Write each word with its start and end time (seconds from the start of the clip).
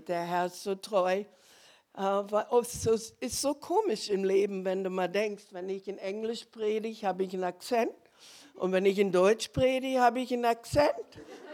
Der 0.00 0.24
Herr 0.24 0.46
ist 0.46 0.62
so 0.62 0.74
treu. 0.74 1.24
Es 2.60 2.86
ist 3.20 3.40
so 3.40 3.54
komisch 3.54 4.10
im 4.10 4.24
Leben, 4.24 4.64
wenn 4.64 4.82
du 4.82 4.90
mal 4.90 5.08
denkst, 5.08 5.44
wenn 5.50 5.68
ich 5.68 5.86
in 5.86 5.98
Englisch 5.98 6.46
predige, 6.46 7.06
habe 7.06 7.24
ich 7.24 7.34
einen 7.34 7.44
Akzent. 7.44 7.92
Und 8.54 8.72
wenn 8.72 8.86
ich 8.86 8.98
in 8.98 9.12
Deutsch 9.12 9.48
predige, 9.48 10.00
habe 10.00 10.20
ich 10.20 10.32
einen 10.32 10.44
Akzent. 10.44 10.92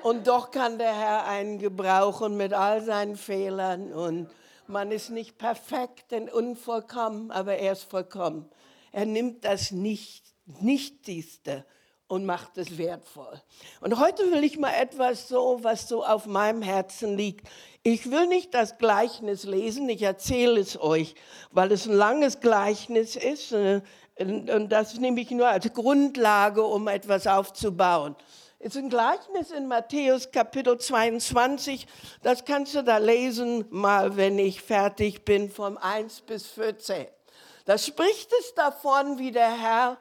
Und 0.03 0.27
doch 0.27 0.51
kann 0.51 0.79
der 0.79 0.95
Herr 0.99 1.27
einen 1.27 1.59
gebrauchen 1.59 2.37
mit 2.37 2.53
all 2.55 2.83
seinen 2.83 3.17
Fehlern. 3.17 3.93
Und 3.93 4.31
man 4.67 4.93
ist 4.93 5.11
nicht 5.11 5.37
perfekt 5.37 6.13
und 6.13 6.33
unvollkommen, 6.33 7.31
aber 7.31 7.57
er 7.57 7.73
ist 7.73 7.85
vollkommen. 7.85 8.49
Er 8.93 9.07
nimmt 9.07 9.45
das 9.45 9.73
nicht, 9.73 10.25
und 12.11 12.27
macht 12.27 12.59
es 12.59 12.77
wertvoll. 12.77 13.41
Und 13.81 14.01
heute 14.01 14.33
will 14.33 14.43
ich 14.43 14.59
mal 14.59 14.75
etwas 14.75 15.29
so, 15.29 15.61
was 15.63 15.89
so 15.89 16.05
auf 16.05 16.27
meinem 16.27 16.61
Herzen 16.61 17.17
liegt. 17.17 17.49
Ich 17.85 18.11
will 18.11 18.27
nicht 18.27 18.53
das 18.53 18.79
Gleichnis 18.79 19.45
lesen, 19.45 19.89
ich 19.89 20.03
erzähle 20.03 20.59
es 20.59 20.81
euch, 20.81 21.15
weil 21.53 21.71
es 21.71 21.87
ein 21.87 21.93
langes 21.93 22.41
Gleichnis 22.41 23.15
ist. 23.15 23.53
Äh, 23.53 23.83
und 24.19 24.71
das 24.71 24.99
nehme 24.99 25.21
ich 25.21 25.31
nur 25.31 25.47
als 25.47 25.73
Grundlage, 25.73 26.65
um 26.65 26.89
etwas 26.89 27.29
aufzubauen. 27.29 28.17
Es 28.59 28.75
ist 28.75 28.83
ein 28.83 28.91
Gleichnis 28.91 29.53
in 29.53 29.69
Matthäus 29.69 30.33
Kapitel 30.33 30.79
22. 30.79 31.87
Das 32.25 32.45
kannst 32.45 32.75
du 32.75 32.83
da 32.83 32.99
lesen, 32.99 33.67
mal 33.71 34.17
wenn 34.17 34.37
ich 34.41 34.61
fertig 34.61 35.25
bin, 35.25 35.49
vom 35.49 35.79
1 35.79 36.23
bis 36.23 36.49
14. 36.49 37.07
Da 37.67 37.79
spricht 37.79 38.33
es 38.41 38.53
davon, 38.55 39.19
wie 39.19 39.31
der 39.31 39.53
Herr 39.53 39.97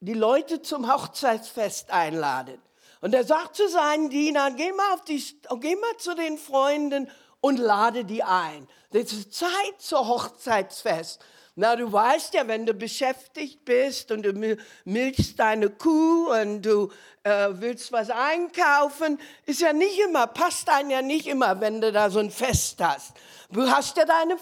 die 0.00 0.14
Leute 0.14 0.62
zum 0.62 0.92
Hochzeitsfest 0.92 1.90
einladet. 1.90 2.60
Und 3.00 3.14
er 3.14 3.24
sagt 3.24 3.56
zu 3.56 3.68
seinen 3.68 4.10
Dienern, 4.10 4.56
geh 4.56 4.72
mal, 4.72 4.94
auf 4.94 5.04
die, 5.04 5.22
geh 5.60 5.76
mal 5.76 5.96
zu 5.98 6.14
den 6.14 6.38
Freunden 6.38 7.08
und 7.40 7.58
lade 7.58 8.04
die 8.04 8.22
ein. 8.22 8.68
Das 8.92 9.12
ist 9.12 9.32
Zeit 9.34 9.74
zur 9.78 10.06
Hochzeitsfest. 10.06 11.20
Na, 11.56 11.76
du 11.76 11.92
weißt 11.92 12.34
ja, 12.34 12.46
wenn 12.46 12.64
du 12.64 12.74
beschäftigt 12.74 13.64
bist 13.64 14.12
und 14.12 14.22
du 14.22 14.56
milchst 14.84 15.38
deine 15.38 15.68
Kuh 15.68 16.32
und 16.32 16.62
du 16.62 16.90
äh, 17.22 17.48
willst 17.52 17.92
was 17.92 18.08
einkaufen, 18.08 19.18
ist 19.46 19.60
ja 19.60 19.72
nicht 19.72 19.98
immer, 19.98 20.26
passt 20.26 20.68
einem 20.68 20.90
ja 20.90 21.02
nicht 21.02 21.26
immer, 21.26 21.60
wenn 21.60 21.80
du 21.80 21.92
da 21.92 22.08
so 22.08 22.20
ein 22.20 22.30
Fest 22.30 22.82
hast. 22.82 23.12
Du 23.50 23.68
hast 23.68 23.96
ja 23.96 24.04
deine 24.04 24.38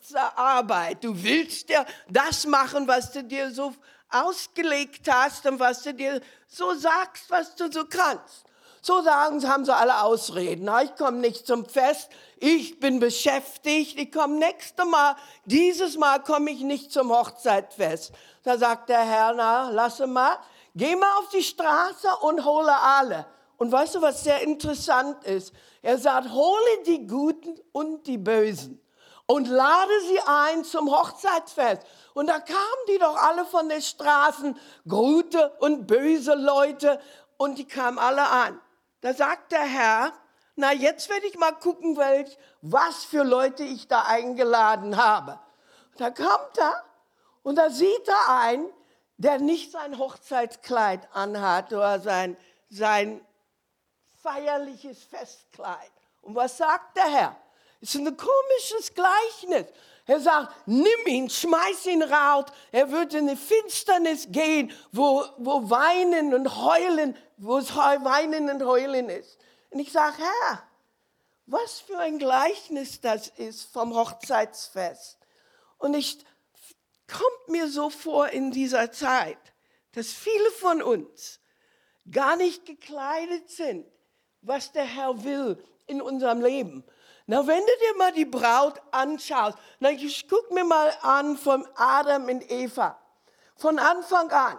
Vorarbeit. 0.00 1.02
Du 1.02 1.22
willst 1.22 1.68
ja 1.70 1.84
das 2.08 2.46
machen, 2.46 2.86
was 2.86 3.12
du 3.12 3.24
dir 3.24 3.50
so 3.50 3.74
ausgelegt 4.10 5.10
hast 5.10 5.46
und 5.46 5.60
was 5.60 5.82
du 5.82 5.94
dir 5.94 6.20
so 6.46 6.74
sagst, 6.74 7.30
was 7.30 7.54
du 7.54 7.70
so 7.70 7.84
kannst. 7.84 8.44
So 8.80 9.02
sagen 9.02 9.40
sie, 9.40 9.48
haben 9.48 9.64
sie 9.64 9.74
alle 9.74 10.02
Ausreden. 10.02 10.70
Ich 10.82 10.94
komme 10.96 11.18
nicht 11.18 11.46
zum 11.46 11.66
Fest, 11.66 12.08
ich 12.38 12.78
bin 12.78 13.00
beschäftigt, 13.00 13.98
ich 13.98 14.12
komme 14.12 14.38
nächstes 14.38 14.86
Mal, 14.86 15.16
dieses 15.44 15.96
Mal 15.96 16.22
komme 16.22 16.50
ich 16.50 16.60
nicht 16.60 16.92
zum 16.92 17.10
Hochzeitfest. 17.10 18.12
Da 18.44 18.56
sagt 18.56 18.88
der 18.88 19.00
Herr, 19.00 19.34
na, 19.34 19.70
lasse 19.70 20.06
mal, 20.06 20.38
geh 20.74 20.94
mal 20.94 21.12
auf 21.18 21.28
die 21.30 21.42
Straße 21.42 22.08
und 22.22 22.44
hole 22.44 22.74
alle. 22.74 23.26
Und 23.56 23.72
weißt 23.72 23.96
du, 23.96 24.02
was 24.02 24.22
sehr 24.22 24.40
interessant 24.42 25.24
ist? 25.24 25.52
Er 25.82 25.98
sagt, 25.98 26.30
hole 26.30 26.82
die 26.86 27.06
Guten 27.06 27.58
und 27.72 28.06
die 28.06 28.18
Bösen 28.18 28.80
und 29.28 29.46
lade 29.46 29.92
sie 30.08 30.20
ein 30.26 30.64
zum 30.64 30.90
Hochzeitsfest. 30.90 31.82
Und 32.14 32.26
da 32.28 32.40
kamen 32.40 32.82
die 32.88 32.98
doch 32.98 33.14
alle 33.14 33.44
von 33.44 33.68
den 33.68 33.82
Straßen, 33.82 34.58
gute 34.88 35.50
und 35.60 35.86
böse 35.86 36.34
Leute, 36.34 37.00
und 37.36 37.58
die 37.58 37.66
kamen 37.66 37.98
alle 37.98 38.26
an. 38.26 38.60
Da 39.02 39.14
sagt 39.14 39.52
der 39.52 39.62
Herr, 39.62 40.12
na 40.56 40.72
jetzt 40.72 41.08
werde 41.08 41.26
ich 41.26 41.38
mal 41.38 41.52
gucken, 41.52 41.96
welch, 41.96 42.36
was 42.62 43.04
für 43.04 43.22
Leute 43.22 43.62
ich 43.62 43.86
da 43.86 44.02
eingeladen 44.02 44.96
habe. 44.96 45.38
Da 45.98 46.10
kommt 46.10 46.58
er 46.58 46.84
und 47.44 47.56
da 47.56 47.70
sieht 47.70 48.08
er 48.08 48.34
einen, 48.34 48.68
der 49.18 49.38
nicht 49.38 49.70
sein 49.70 49.98
Hochzeitskleid 49.98 51.06
anhat 51.12 51.72
oder 51.72 52.00
sein, 52.00 52.36
sein 52.70 53.24
feierliches 54.22 55.04
Festkleid. 55.04 55.92
Und 56.22 56.34
was 56.34 56.56
sagt 56.56 56.96
der 56.96 57.08
Herr? 57.08 57.36
Es 57.80 57.94
ist 57.94 58.00
ein 58.00 58.16
komisches 58.16 58.92
Gleichnis. 58.94 59.66
Er 60.06 60.20
sagt, 60.20 60.54
nimm 60.66 61.06
ihn, 61.06 61.28
schmeiß 61.30 61.86
ihn 61.86 62.02
raus. 62.02 62.46
Er 62.72 62.90
wird 62.90 63.14
in 63.14 63.28
die 63.28 63.36
Finsternis 63.36 64.26
gehen, 64.30 64.72
wo, 64.90 65.24
wo 65.36 65.68
Weinen 65.68 66.34
und 66.34 66.64
Heulen, 66.64 67.16
wo 67.36 67.58
es 67.58 67.76
Weinen 67.76 68.48
und 68.48 68.64
Heulen 68.64 69.10
ist. 69.10 69.38
Und 69.70 69.80
ich 69.80 69.92
sage, 69.92 70.16
Herr, 70.18 70.62
was 71.46 71.80
für 71.80 71.98
ein 71.98 72.18
Gleichnis 72.18 73.00
das 73.00 73.28
ist 73.28 73.70
vom 73.72 73.94
Hochzeitsfest. 73.94 75.18
Und 75.78 75.94
ich 75.94 76.24
kommt 77.06 77.48
mir 77.48 77.68
so 77.68 77.90
vor 77.90 78.28
in 78.28 78.50
dieser 78.50 78.92
Zeit, 78.92 79.38
dass 79.92 80.12
viele 80.12 80.50
von 80.52 80.82
uns 80.82 81.40
gar 82.10 82.36
nicht 82.36 82.66
gekleidet 82.66 83.50
sind, 83.50 83.86
was 84.42 84.72
der 84.72 84.84
Herr 84.84 85.24
will 85.24 85.62
in 85.86 86.00
unserem 86.02 86.42
Leben. 86.42 86.84
Na, 87.30 87.46
wenn 87.46 87.60
du 87.60 87.72
dir 87.80 87.98
mal 87.98 88.12
die 88.12 88.24
Braut 88.24 88.80
anschaust, 88.90 89.58
na, 89.80 89.90
ich 89.90 90.26
guck 90.30 90.50
mir 90.50 90.64
mal 90.64 90.90
an 91.02 91.36
von 91.36 91.68
Adam 91.76 92.24
und 92.24 92.50
Eva. 92.50 92.98
Von 93.54 93.78
Anfang 93.78 94.30
an. 94.30 94.56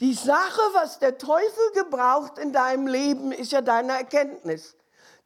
Die 0.00 0.14
Sache, 0.14 0.62
was 0.72 0.98
der 0.98 1.18
Teufel 1.18 1.72
gebraucht 1.74 2.38
in 2.38 2.54
deinem 2.54 2.86
Leben, 2.86 3.32
ist 3.32 3.52
ja 3.52 3.60
deine 3.60 3.92
Erkenntnis. 3.92 4.76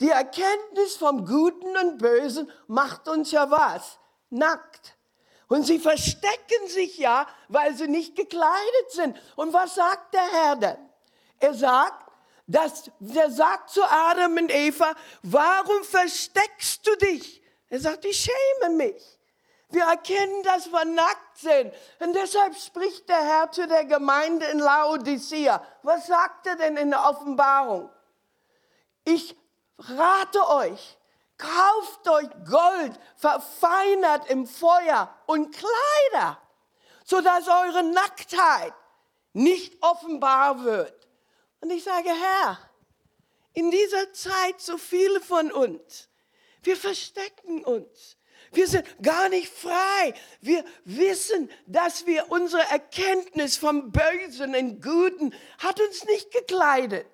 Die 0.01 0.11
Erkenntnis 0.11 0.97
vom 0.97 1.27
Guten 1.27 1.77
und 1.77 1.99
Bösen 1.99 2.51
macht 2.67 3.07
uns 3.09 3.31
ja 3.31 3.49
was? 3.49 4.01
Nackt. 4.31 4.97
Und 5.47 5.65
sie 5.65 5.79
verstecken 5.79 6.67
sich 6.67 6.99
ja, 6.99 7.29
weil 7.47 7.77
sie 7.77 7.87
nicht 7.87 8.17
gekleidet 8.17 8.91
sind. 8.91 9.17
Und 9.37 9.53
was 9.53 9.77
sagt 9.77 10.13
der 10.13 10.27
Herr 10.33 10.57
denn? 10.57 10.91
Er 11.39 11.55
sagt, 11.55 12.12
dass 12.47 12.91
der 12.99 13.31
sagt 13.31 13.71
zu 13.71 13.83
Adam 13.85 14.37
und 14.37 14.53
Eva, 14.53 14.95
warum 15.23 15.85
versteckst 15.85 16.87
du 16.87 16.97
dich? 16.97 17.43
Er 17.69 17.81
sagt, 17.81 18.05
ich 18.05 18.29
schäme 18.29 18.75
mich. 18.75 19.19
Wir 19.71 19.85
erkennen, 19.85 20.43
dass 20.43 20.71
wir 20.71 20.85
nackt 20.85 21.39
sind. 21.39 21.73
Und 21.99 22.13
deshalb 22.13 22.55
spricht 22.57 23.09
der 23.09 23.23
Herr 23.25 23.51
zu 23.51 23.67
der 23.67 23.87
Gemeinde 23.87 24.45
in 24.47 24.59
Laodicea. 24.59 25.67
Was 25.83 26.07
sagt 26.07 26.47
er 26.47 26.57
denn 26.57 26.77
in 26.77 26.91
der 26.91 27.09
Offenbarung? 27.09 27.91
Ich 29.05 29.35
rate 29.79 30.47
euch, 30.49 30.99
kauft 31.39 32.09
euch 32.09 32.29
Gold, 32.45 33.01
verfeinert 33.17 34.29
im 34.29 34.47
Feuer 34.47 35.09
und 35.25 35.57
Kleider, 35.57 36.39
sodass 37.05 37.49
eure 37.49 37.83
Nacktheit 37.83 38.75
nicht 39.33 39.83
offenbar 39.83 40.63
wird. 40.65 41.09
Und 41.63 41.71
ich 41.71 41.85
sage, 41.85 42.09
Herr, 42.09 42.59
in 43.55 43.71
dieser 43.71 44.13
Zeit 44.13 44.61
so 44.61 44.77
viele 44.77 45.21
von 45.21 45.53
uns, 45.53 46.09
wir 46.65 46.77
verstecken 46.77 47.65
uns. 47.65 48.17
Wir 48.51 48.67
sind 48.67 48.85
gar 49.01 49.29
nicht 49.29 49.51
frei. 49.51 50.13
Wir 50.41 50.65
wissen, 50.85 51.49
dass 51.67 52.05
wir 52.05 52.31
unsere 52.31 52.63
Erkenntnis 52.65 53.57
vom 53.57 53.93
Bösen 53.93 54.55
und 54.55 54.83
Guten 54.83 55.35
hat 55.59 55.81
uns 55.81 56.05
nicht 56.05 56.33
gekleidet. 56.33 57.07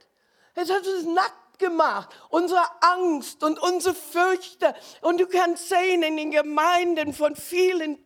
Es 0.54 0.70
hat 0.70 0.84
uns 0.86 1.04
nackt 1.04 1.47
gemacht, 1.58 2.08
unsere 2.28 2.62
Angst 2.80 3.42
und 3.42 3.58
unsere 3.58 3.94
Fürchte. 3.94 4.74
Und 5.00 5.20
du 5.20 5.26
kannst 5.26 5.68
sehen 5.68 6.02
in 6.02 6.16
den 6.16 6.30
Gemeinden 6.30 7.12
von 7.12 7.36
vielen 7.36 8.04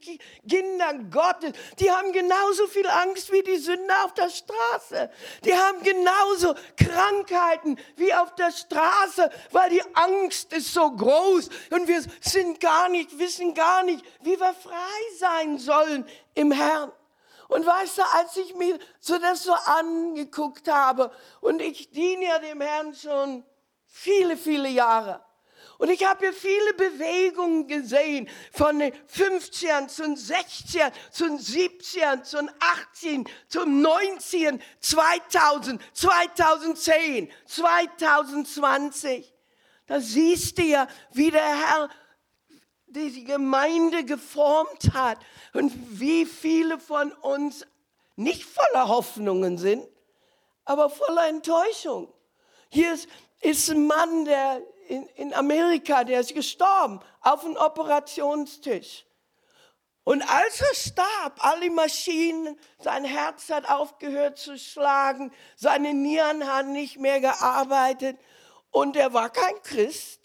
Kindern 0.48 1.10
Gottes, 1.10 1.52
die 1.78 1.90
haben 1.90 2.12
genauso 2.12 2.66
viel 2.66 2.86
Angst 2.86 3.32
wie 3.32 3.42
die 3.42 3.56
Sünder 3.56 4.04
auf 4.04 4.14
der 4.14 4.30
Straße. 4.30 5.10
Die 5.44 5.54
haben 5.54 5.82
genauso 5.82 6.54
Krankheiten 6.76 7.78
wie 7.96 8.12
auf 8.14 8.34
der 8.34 8.50
Straße, 8.50 9.30
weil 9.50 9.70
die 9.70 9.82
Angst 9.94 10.52
ist 10.52 10.72
so 10.72 10.90
groß 10.90 11.48
und 11.70 11.88
wir 11.88 12.02
sind 12.20 12.60
gar 12.60 12.88
nicht, 12.88 13.18
wissen 13.18 13.54
gar 13.54 13.82
nicht, 13.82 14.04
wie 14.22 14.38
wir 14.38 14.54
frei 14.54 15.18
sein 15.18 15.58
sollen 15.58 16.06
im 16.34 16.52
Herrn. 16.52 16.92
Und 17.52 17.66
weißt 17.66 17.98
du, 17.98 18.02
als 18.14 18.34
ich 18.38 18.54
mir 18.54 18.78
so 18.98 19.18
das 19.18 19.44
so 19.44 19.52
angeguckt 19.52 20.68
habe, 20.68 21.12
und 21.42 21.60
ich 21.60 21.90
diene 21.90 22.24
ja 22.24 22.38
dem 22.38 22.62
Herrn 22.62 22.94
schon 22.94 23.44
viele, 23.84 24.38
viele 24.38 24.70
Jahre. 24.70 25.22
Und 25.76 25.90
ich 25.90 26.02
habe 26.02 26.20
hier 26.20 26.32
viele 26.32 26.72
Bewegungen 26.72 27.66
gesehen, 27.66 28.26
von 28.54 28.78
den 28.78 28.94
15 29.06 29.90
zum 29.90 30.16
16, 30.16 30.80
zum 31.10 31.38
17, 31.38 32.24
zum 32.24 32.48
18, 32.58 33.28
zum 33.48 33.82
19, 33.82 34.62
2000, 34.80 35.82
2010, 35.92 37.30
2020. 37.44 39.34
Da 39.86 40.00
siehst 40.00 40.56
du 40.56 40.62
ja, 40.62 40.88
wie 41.12 41.30
der 41.30 41.42
Herr 41.42 41.90
die 42.92 43.24
Gemeinde 43.24 44.04
geformt 44.04 44.92
hat 44.94 45.18
und 45.52 45.72
wie 45.98 46.26
viele 46.26 46.78
von 46.78 47.12
uns 47.12 47.66
nicht 48.16 48.44
voller 48.44 48.88
Hoffnungen 48.88 49.58
sind, 49.58 49.86
aber 50.64 50.90
voller 50.90 51.28
Enttäuschung. 51.28 52.12
Hier 52.68 52.94
ist, 52.94 53.08
ist 53.40 53.70
ein 53.70 53.86
Mann, 53.86 54.24
der 54.24 54.62
in, 54.88 55.06
in 55.16 55.34
Amerika, 55.34 56.04
der 56.04 56.20
ist 56.20 56.34
gestorben 56.34 57.00
auf 57.20 57.42
dem 57.42 57.56
Operationstisch. 57.56 59.06
Und 60.04 60.22
als 60.22 60.60
er 60.60 60.74
starb, 60.74 61.44
alle 61.44 61.70
Maschinen, 61.70 62.58
sein 62.78 63.04
Herz 63.04 63.48
hat 63.50 63.70
aufgehört 63.70 64.36
zu 64.36 64.58
schlagen, 64.58 65.32
seine 65.56 65.94
Nieren 65.94 66.46
haben 66.46 66.72
nicht 66.72 66.98
mehr 66.98 67.20
gearbeitet 67.20 68.18
und 68.70 68.96
er 68.96 69.12
war 69.12 69.30
kein 69.30 69.62
Christ. 69.62 70.21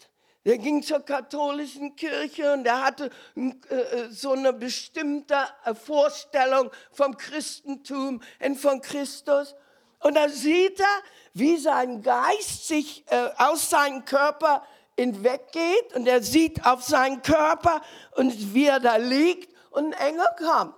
Der 0.48 0.56
ging 0.56 0.82
zur 0.82 1.00
katholischen 1.00 1.94
Kirche 1.94 2.54
und 2.54 2.64
er 2.64 2.82
hatte 2.82 3.10
äh, 3.36 4.08
so 4.08 4.32
eine 4.32 4.54
bestimmte 4.54 5.36
äh, 5.66 5.74
Vorstellung 5.74 6.70
vom 6.90 7.18
Christentum 7.18 8.22
und 8.42 8.56
von 8.56 8.80
Christus. 8.80 9.54
Und 9.98 10.14
da 10.14 10.30
sieht 10.30 10.80
er, 10.80 11.02
wie 11.34 11.58
sein 11.58 12.00
Geist 12.00 12.66
sich 12.66 13.04
äh, 13.10 13.28
aus 13.36 13.68
seinem 13.68 14.06
Körper 14.06 14.66
hinweggeht 14.96 15.92
und 15.94 16.08
er 16.08 16.22
sieht 16.22 16.64
auf 16.64 16.82
seinen 16.82 17.20
Körper 17.20 17.82
und 18.12 18.54
wie 18.54 18.68
er 18.68 18.80
da 18.80 18.96
liegt 18.96 19.54
und 19.72 19.94
ein 19.94 20.12
Engel 20.14 20.28
kam 20.38 20.74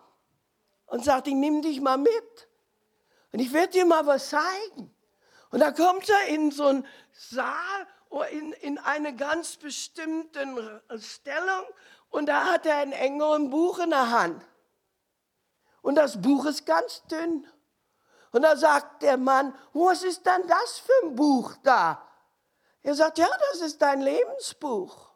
und 0.86 1.04
sagt, 1.04 1.28
ich 1.28 1.34
nehme 1.34 1.60
dich 1.60 1.80
mal 1.80 1.96
mit 1.96 2.48
und 3.30 3.38
ich 3.38 3.52
werde 3.52 3.74
dir 3.74 3.86
mal 3.86 4.04
was 4.04 4.30
zeigen. 4.30 4.92
Und 5.52 5.60
da 5.60 5.70
kommt 5.70 6.08
er 6.08 6.34
in 6.34 6.50
so 6.50 6.66
einen 6.66 6.86
Saal, 7.12 7.86
in, 8.30 8.52
in 8.54 8.78
eine 8.78 9.14
ganz 9.14 9.56
bestimmte 9.56 10.82
Stellung 10.98 11.64
und 12.10 12.26
da 12.26 12.44
hat 12.46 12.66
er 12.66 12.78
ein 12.78 12.92
Engel 12.92 13.34
ein 13.34 13.50
Buch 13.50 13.78
in 13.78 13.90
der 13.90 14.10
Hand. 14.10 14.44
Und 15.82 15.94
das 15.94 16.20
Buch 16.20 16.44
ist 16.44 16.66
ganz 16.66 17.02
dünn. 17.04 17.46
Und 18.32 18.42
da 18.42 18.56
sagt 18.56 19.02
der 19.02 19.16
Mann, 19.16 19.56
was 19.72 20.02
ist 20.02 20.26
denn 20.26 20.46
das 20.46 20.78
für 20.78 21.06
ein 21.06 21.14
Buch 21.14 21.54
da? 21.62 22.06
Er 22.82 22.94
sagt, 22.94 23.18
ja, 23.18 23.28
das 23.50 23.60
ist 23.60 23.80
dein 23.80 24.00
Lebensbuch. 24.00 25.10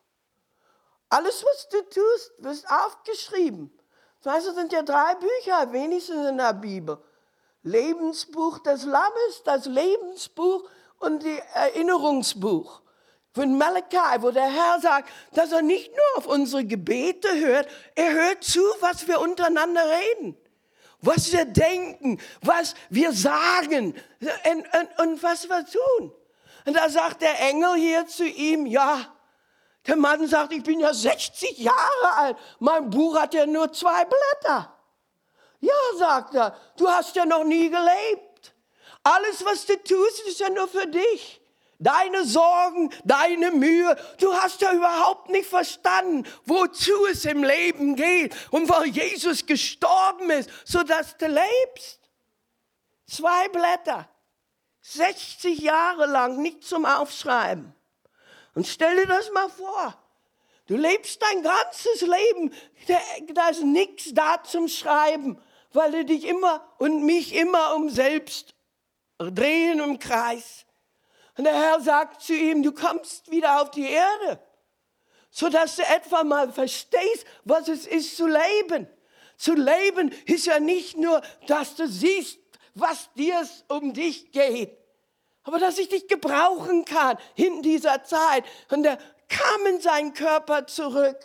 Alles, 1.09 1.45
was 1.45 1.69
du 1.69 1.83
tust, 1.83 2.33
wird 2.39 2.65
aufgeschrieben. 2.71 3.77
Weißt 4.23 4.47
du, 4.49 4.55
sind 4.55 4.73
ja 4.73 4.83
drei 4.83 5.15
Bücher, 5.17 5.71
wenigstens 5.73 6.29
in 6.29 6.39
der 6.39 6.55
Bibel. 6.55 7.03
Lebensbuch 7.63 8.59
des 8.61 8.85
Lammes, 8.85 9.43
das 9.45 9.67
Lebensbuch 9.67 10.69
und 10.99 11.23
die 11.23 11.39
Erinnerungsbuch 11.53 12.84
von 13.35 13.59
Malachi, 13.59 14.23
wo 14.23 14.31
der 14.31 14.47
Herr 14.47 14.81
sagt, 14.81 15.11
dass 15.33 15.51
er 15.51 15.63
nicht 15.63 15.91
nur 15.91 16.19
auf 16.19 16.27
unsere 16.27 16.65
Gebete 16.65 17.29
hört, 17.35 17.69
er 17.97 18.13
hört 18.13 18.45
zu, 18.45 18.63
was 18.81 19.09
wir 19.09 19.21
untereinander 19.21 19.83
reden, 19.85 20.37
was 21.01 21.33
wir 21.33 21.45
denken, 21.45 22.21
was 22.43 22.75
wir 22.91 23.13
sagen 23.13 23.95
und, 24.21 24.67
und, 24.79 24.99
und 25.01 25.23
was 25.23 25.49
wir 25.49 25.67
tun. 25.67 26.13
Und 26.65 26.75
da 26.75 26.89
sagt 26.89 27.23
der 27.23 27.41
Engel 27.41 27.75
hier 27.75 28.07
zu 28.07 28.25
ihm, 28.25 28.67
ja, 28.67 29.13
der 29.87 29.97
Mann 29.97 30.27
sagt, 30.29 30.53
ich 30.53 30.63
bin 30.63 30.79
ja 30.79 30.95
60 30.95 31.59
Jahre 31.59 32.13
alt, 32.17 32.37
mein 32.61 32.89
Buch 32.89 33.19
hat 33.19 33.35
ja 33.35 33.47
nur 33.47 33.71
zwei 33.73 34.05
Blätter. 34.05 34.73
Ja, 35.61 35.73
sagt 35.99 36.35
er, 36.35 36.57
du 36.77 36.89
hast 36.89 37.17
ja 37.17 37.27
noch 37.27 37.45
nie 37.45 37.69
gelebt. 37.69 38.55
Alles, 39.03 39.45
was 39.45 39.67
du 39.67 39.77
tust, 39.83 40.21
ist 40.27 40.41
ja 40.41 40.49
nur 40.51 40.69
für 40.69 40.87
dich. 40.87 41.44
Deine 41.79 42.25
Sorgen, 42.25 42.91
deine 43.05 43.51
Mühe, 43.51 43.97
du 44.19 44.33
hast 44.35 44.61
ja 44.61 44.73
überhaupt 44.73 45.29
nicht 45.31 45.49
verstanden, 45.49 46.25
wozu 46.45 47.07
es 47.07 47.25
im 47.25 47.43
Leben 47.43 47.97
geht 47.97 48.35
und 48.51 48.69
weil 48.69 48.87
Jesus 48.87 49.45
gestorben 49.45 50.31
ist, 50.31 50.51
sodass 50.65 51.17
du 51.17 51.27
lebst. 51.27 52.01
Zwei 53.07 53.49
Blätter, 53.49 54.09
60 54.81 55.59
Jahre 55.59 56.07
lang 56.07 56.41
nicht 56.41 56.65
zum 56.65 56.85
Aufschreiben. 56.85 57.75
Und 58.55 58.67
stell 58.67 58.97
dir 58.97 59.07
das 59.07 59.31
mal 59.33 59.49
vor. 59.49 59.99
Du 60.67 60.77
lebst 60.77 61.21
dein 61.21 61.43
ganzes 61.43 62.01
Leben, 62.01 62.55
da 63.35 63.49
ist 63.49 63.63
nichts 63.63 64.15
da 64.15 64.43
zum 64.43 64.69
Schreiben, 64.69 65.39
weil 65.73 65.93
du 65.93 66.05
dich 66.07 66.25
immer 66.25 66.67
und 66.79 67.05
mich 67.05 67.35
immer 67.35 67.75
um 67.75 67.91
selbst 67.91 68.55
drehen 69.19 69.81
im 69.81 69.99
Kreis. 69.99 70.65
Und 71.37 71.45
der 71.45 71.55
Herr 71.55 71.81
sagt 71.81 72.23
zu 72.23 72.33
ihm, 72.33 72.63
du 72.63 72.73
kommst 72.73 73.31
wieder 73.31 73.61
auf 73.61 73.71
die 73.71 73.89
Erde, 73.89 74.41
sodass 75.31 75.77
du 75.77 75.83
etwa 75.83 76.23
mal 76.23 76.53
verstehst, 76.53 77.27
was 77.45 77.69
es 77.69 77.87
ist 77.87 78.17
zu 78.17 78.27
leben. 78.27 78.89
Zu 79.37 79.55
leben 79.55 80.13
ist 80.27 80.47
ja 80.47 80.61
nicht 80.61 80.97
nur, 80.97 81.21
dass 81.49 81.75
du 81.75 81.89
siehst, 81.89 82.39
was 82.75 83.13
dir 83.15 83.47
um 83.69 83.93
dich 83.93 84.31
geht, 84.33 84.77
aber 85.43 85.59
dass 85.59 85.79
ich 85.79 85.89
dich 85.89 86.09
gebrauchen 86.09 86.85
kann 86.85 87.19
in 87.35 87.63
dieser 87.63 88.05
Zeit. 88.05 88.45
Und 88.71 88.85
er 88.85 88.99
kam 89.29 89.67
in 89.67 89.81
seinen 89.81 90.15
Körper 90.15 90.67
zurück. 90.67 91.19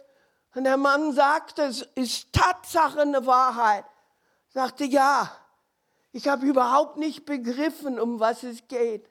Und 0.56 0.64
der 0.64 0.78
Mann 0.78 1.14
sagte, 1.14 1.64
es 1.64 1.84
ist 1.96 2.34
Tatsache 2.34 3.02
eine 3.02 3.26
Wahrheit. 3.26 3.86
Sagte, 4.50 4.86
ja, 4.86 5.32
ich 6.12 6.28
habe 6.28 6.46
überhaupt 6.46 6.98
nicht 6.98 7.26
begriffen, 7.26 8.00
um 8.00 8.20
was 8.20 8.44
es 8.44 8.68
geht. 8.68 9.08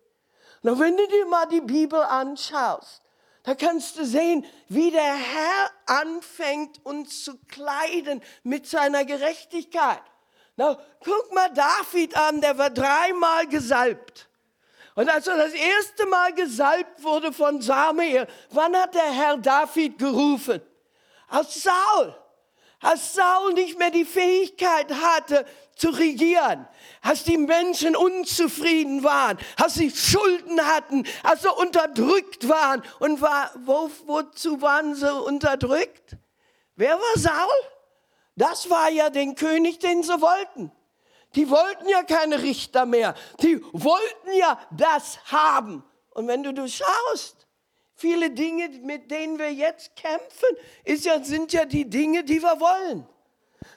Und 0.63 0.79
wenn 0.81 0.97
du 0.97 1.07
dir 1.07 1.27
mal 1.27 1.47
die 1.47 1.61
Bibel 1.61 2.01
anschaust, 2.01 3.03
da 3.45 3.55
kannst 3.55 3.97
du 3.97 4.05
sehen, 4.05 4.45
wie 4.69 4.91
der 4.91 5.15
Herr 5.15 5.71
anfängt, 5.87 6.85
uns 6.85 7.25
zu 7.25 7.39
kleiden 7.49 8.23
mit 8.43 8.67
seiner 8.67 9.05
Gerechtigkeit. 9.05 10.03
Na, 10.57 10.77
guck 11.05 11.33
mal 11.33 11.49
David 11.55 12.17
an, 12.17 12.41
der 12.41 12.59
war 12.59 12.71
dreimal 12.71 13.47
gesalbt. 13.47 14.29
Und 14.97 15.09
als 15.09 15.29
er 15.29 15.37
das 15.37 15.53
erste 15.53 16.07
Mal 16.07 16.35
gesalbt 16.35 17.03
wurde 17.05 17.33
von 17.33 17.63
Samuel, 17.63 18.27
wann 18.51 18.77
hat 18.77 18.95
der 18.97 19.13
Herr 19.13 19.37
David 19.37 19.97
gerufen? 19.97 20.61
Als 21.29 21.63
Saul. 21.63 22.15
Als 22.81 23.15
Saul 23.15 23.55
nicht 23.55 23.79
mehr 23.79 23.91
die 23.91 24.05
Fähigkeit 24.05 24.93
hatte, 24.93 25.45
zu 25.75 25.91
regieren, 25.91 26.67
als 27.03 27.25
die 27.25 27.39
Menschen 27.39 27.95
unzufrieden 27.95 29.05
waren, 29.05 29.39
als 29.57 29.75
sie 29.75 29.91
Schulden 29.91 30.61
hatten, 30.67 31.05
als 31.23 31.43
sie 31.43 31.53
unterdrückt 31.53 32.49
waren. 32.49 32.83
Und 32.99 33.21
war, 33.21 33.51
wo, 33.65 33.91
wozu 34.07 34.61
waren 34.61 34.95
sie 34.95 35.13
unterdrückt? 35.13 36.17
Wer 36.75 36.95
war 36.95 37.17
Saul? 37.17 37.71
Das 38.35 38.71
war 38.71 38.91
ja 38.91 39.11
den 39.11 39.35
König, 39.35 39.79
den 39.79 40.03
sie 40.03 40.21
wollten. 40.21 40.73
Die 41.35 41.51
wollten 41.51 41.89
ja 41.89 42.03
keine 42.03 42.43
Richter 42.43 42.87
mehr. 42.87 43.15
Die 43.41 43.61
wollten 43.73 44.33
ja 44.39 44.59
das 44.71 45.19
haben. 45.31 45.85
Und 46.11 46.27
wenn 46.27 46.43
du, 46.43 46.53
du 46.53 46.69
schaust, 46.69 47.38
viele 47.99 48.31
Dinge, 48.31 48.69
mit 48.83 49.11
denen 49.11 49.39
wir 49.39 49.53
jetzt 49.53 49.95
kämpfen, 49.97 50.49
ist 50.85 51.05
ja, 51.05 51.23
sind 51.23 51.53
ja 51.53 51.65
die 51.65 51.91
Dinge, 51.91 52.25
die 52.25 52.41
wir 52.41 52.61
wollen. 52.61 53.07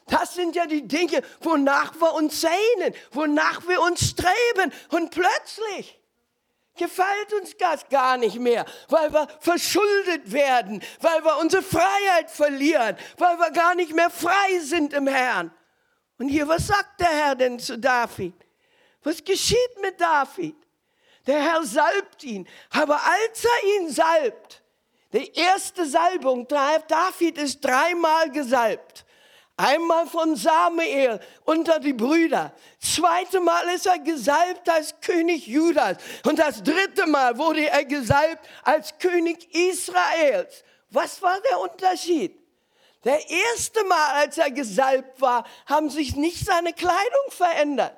Das 0.07 0.36
sind 0.36 0.55
ja 0.55 0.65
die 0.65 0.88
Dinge, 0.88 1.22
wonach 1.41 1.96
wir 1.96 2.13
uns 2.13 2.41
sehnen, 2.41 2.93
wonach 3.12 3.67
wir 3.67 3.81
uns 3.81 4.10
streben. 4.10 4.72
Und 4.89 5.10
plötzlich 5.10 6.00
gefällt 6.77 7.34
uns 7.39 7.57
das 7.57 7.89
gar 7.89 8.17
nicht 8.17 8.39
mehr, 8.39 8.65
weil 8.89 9.12
wir 9.12 9.27
verschuldet 9.39 10.31
werden, 10.31 10.84
weil 11.00 11.24
wir 11.24 11.39
unsere 11.39 11.63
Freiheit 11.63 12.29
verlieren, 12.29 12.96
weil 13.17 13.38
wir 13.38 13.51
gar 13.51 13.74
nicht 13.74 13.93
mehr 13.93 14.10
frei 14.10 14.60
sind 14.60 14.93
im 14.93 15.07
Herrn. 15.07 15.51
Und 16.19 16.29
hier, 16.29 16.48
was 16.48 16.67
sagt 16.67 17.00
der 17.00 17.10
Herr 17.10 17.36
denn 17.36 17.57
zu 17.57 17.79
David? 17.79 18.36
Was 19.03 19.24
geschieht 19.24 19.81
mit 19.81 20.00
David? 20.00 20.55
Der 21.28 21.42
Herr 21.42 21.63
salbt 21.63 22.24
ihn, 22.24 22.48
aber 22.72 22.96
als 22.96 23.46
er 23.46 23.78
ihn 23.78 23.90
salbt, 23.90 24.62
die 25.13 25.32
erste 25.34 25.86
Salbung, 25.86 26.48
David 26.48 27.38
ist 27.38 27.60
dreimal 27.62 28.32
gesalbt. 28.32 29.06
Einmal 29.58 30.08
von 30.08 30.36
Samuel 30.36 31.20
unter 31.44 31.80
die 31.80 31.94
Brüder. 31.94 32.54
Zweite 32.80 33.42
Mal 33.42 33.68
ist 33.75 33.86
er 33.86 34.00
gesalbt 34.00 34.68
als 34.70 35.00
König 35.01 35.46
Judas. 35.46 35.98
Und 36.25 36.40
das 36.40 36.63
dritte 36.63 37.06
Mal 37.06 37.38
wurde 37.38 37.70
er 37.70 37.86
gesalbt 37.86 38.48
als 38.63 38.98
König 38.98 39.54
Israels. 39.54 40.63
Was 40.90 41.22
war 41.22 41.40
der 41.42 41.60
Unterschied? 41.60 42.40
Der 43.04 43.20
erste 43.30 43.84
Mal, 43.86 44.22
als 44.22 44.38
er 44.38 44.51
gesalbt 44.51 45.20
war, 45.22 45.46
haben 45.66 45.90
sich 45.90 46.16
nicht 46.16 46.46
seine 46.46 46.74
Kleidung 46.74 47.30
verändert. 47.30 47.96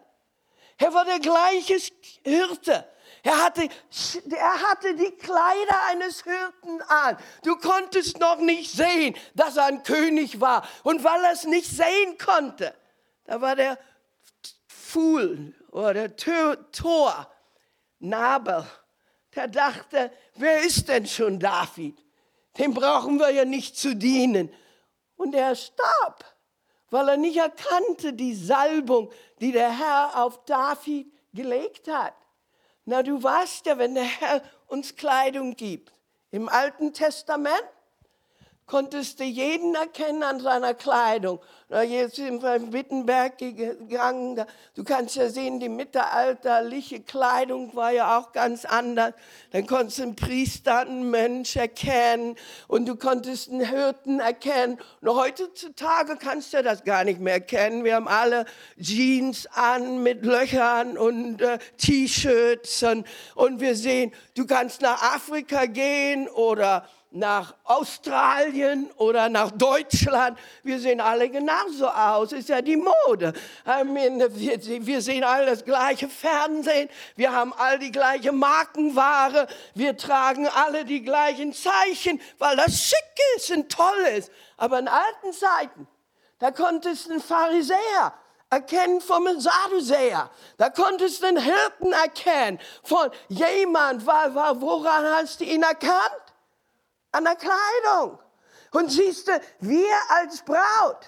Er 0.78 0.94
war 0.94 1.06
der 1.06 1.20
gleiche 1.20 1.78
Hirte. 2.24 2.86
Er 3.26 3.42
hatte, 3.42 3.70
er 4.30 4.62
hatte 4.70 4.96
die 4.96 5.12
Kleider 5.12 5.82
eines 5.90 6.24
Hirten 6.24 6.82
an. 6.82 7.18
Du 7.44 7.56
konntest 7.56 8.20
noch 8.20 8.38
nicht 8.38 8.70
sehen, 8.70 9.16
dass 9.34 9.56
er 9.56 9.66
ein 9.66 9.82
König 9.84 10.42
war. 10.42 10.68
Und 10.84 11.06
weil 11.06 11.24
er 11.24 11.32
es 11.32 11.46
nicht 11.46 11.72
sehen 11.72 12.18
konnte, 12.18 12.76
da 13.24 13.40
war 13.40 13.56
der 13.56 13.80
Fool 14.68 15.56
oder 15.72 16.10
der 16.10 16.72
Tor, 16.74 17.32
Nabel, 18.00 18.66
der 19.34 19.48
dachte, 19.48 20.12
wer 20.36 20.62
ist 20.62 20.90
denn 20.90 21.08
schon 21.08 21.40
David? 21.40 21.98
Dem 22.58 22.74
brauchen 22.74 23.20
wir 23.20 23.30
ja 23.32 23.46
nicht 23.46 23.78
zu 23.78 23.96
dienen. 23.96 24.54
Und 25.16 25.34
er 25.34 25.56
starb, 25.56 26.26
weil 26.90 27.08
er 27.08 27.18
nicht 27.18 27.38
erkannte 27.38 28.12
die 28.12 28.36
Salbung, 28.36 29.14
die 29.40 29.54
der 29.54 29.72
Herr 29.72 30.22
auf 30.22 30.44
David 30.44 31.08
gelegt 31.32 31.88
hat. 31.88 32.14
Na, 32.86 33.04
du 33.04 33.22
weißt 33.22 33.66
ja, 33.66 33.78
wenn 33.78 33.96
der 33.96 34.04
Herr 34.04 34.42
uns 34.68 34.96
Kleidung 34.96 35.56
gibt, 35.56 35.94
Im 36.32 36.50
Alten 36.50 36.94
Testament 36.94 37.64
konntest 38.66 39.20
du 39.20 39.24
jeden 39.24 39.76
erkennen 39.76 40.24
an 40.24 40.40
seiner 40.40 40.74
Kleidung. 40.74 41.40
Jetzt 41.70 42.18
sind 42.18 42.44
wir 42.44 42.56
in 42.56 42.72
Wittenberg 42.72 43.38
gegangen. 43.38 44.40
Du 44.76 44.84
kannst 44.84 45.16
ja 45.16 45.30
sehen, 45.30 45.60
die 45.60 45.70
mittelalterliche 45.70 47.02
Kleidung 47.02 47.76
war 47.76 47.92
ja 47.92 48.20
auch 48.20 48.32
ganz 48.32 48.64
anders. 48.64 49.14
Dann 49.52 49.66
konntest 49.66 49.98
du 49.98 50.04
einen 50.04 50.16
Priester, 50.16 50.80
einen 50.80 51.10
Mönch 51.10 51.56
erkennen 51.56 52.36
und 52.68 52.86
du 52.86 52.96
konntest 52.96 53.50
einen 53.50 53.68
Hirten 53.68 54.20
erkennen. 54.20 54.80
Und 55.02 55.16
heutzutage 55.16 56.16
kannst 56.18 56.54
du 56.54 56.62
das 56.62 56.84
gar 56.84 57.04
nicht 57.04 57.20
mehr 57.20 57.36
erkennen. 57.36 57.84
Wir 57.84 57.96
haben 57.96 58.08
alle 58.08 58.46
Jeans 58.80 59.48
an 59.48 60.04
mit 60.04 60.24
Löchern 60.26 60.98
und 60.98 61.42
äh, 61.42 61.58
T-Shirts 61.78 62.84
und, 62.84 63.08
und 63.36 63.60
wir 63.60 63.76
sehen, 63.76 64.14
du 64.36 64.46
kannst 64.46 64.82
nach 64.82 65.16
Afrika 65.16 65.66
gehen 65.66 66.30
oder 66.30 66.88
nach 67.16 67.54
Australien 67.64 68.90
oder 68.98 69.30
nach 69.30 69.52
Deutschland. 69.52 70.38
Wir 70.64 70.80
sehen 70.80 71.00
alle 71.00 71.30
genauso 71.30 71.88
aus. 71.88 72.32
Ist 72.32 72.50
ja 72.50 72.62
die 72.62 72.76
Mode. 72.76 73.34
Wir 73.66 75.02
sehen 75.02 75.24
alle 75.24 75.46
das 75.46 75.64
gleiche 75.64 76.10
Fernsehen. 76.10 76.90
Wir 77.16 77.32
haben 77.32 77.54
all 77.54 77.78
die 77.78 77.92
gleiche 77.92 78.32
Markenware. 78.32 79.48
Wir 79.76 79.96
tragen 79.96 80.48
alle 80.48 80.86
die 80.86 81.04
gleichen 81.04 81.54
Zeichen, 81.54 82.20
weil 82.40 82.58
das 82.58 82.82
schick 82.82 82.98
ist 83.38 83.52
und 83.52 83.72
toll 83.72 84.08
ist. 84.18 84.32
Aber 84.58 84.80
in 84.80 84.88
alten 84.88 85.34
Zeiten, 85.34 85.88
da 86.40 86.50
konntest 86.50 87.06
du 87.06 87.12
einen 87.12 87.22
Pharisäer 87.22 88.14
erkennen 88.50 89.02
vom 89.02 89.28
Sadduzäer. 89.40 90.30
Da 90.58 90.70
konntest 90.72 91.22
du 91.22 91.28
einen 91.28 91.38
Hirten 91.38 91.92
erkennen 91.92 92.60
von 92.84 93.12
jemand. 93.28 94.06
Woran 94.06 95.06
hast 95.16 95.42
du 95.42 95.46
ihn 95.46 95.62
erkannt? 95.62 96.22
An 97.14 97.24
der 97.24 97.38
Kleidung. 97.38 98.20
Und 98.72 98.92
siehst 98.92 99.28
du, 99.28 99.40
wir 99.60 99.96
als 100.10 100.44
Braut, 100.44 101.06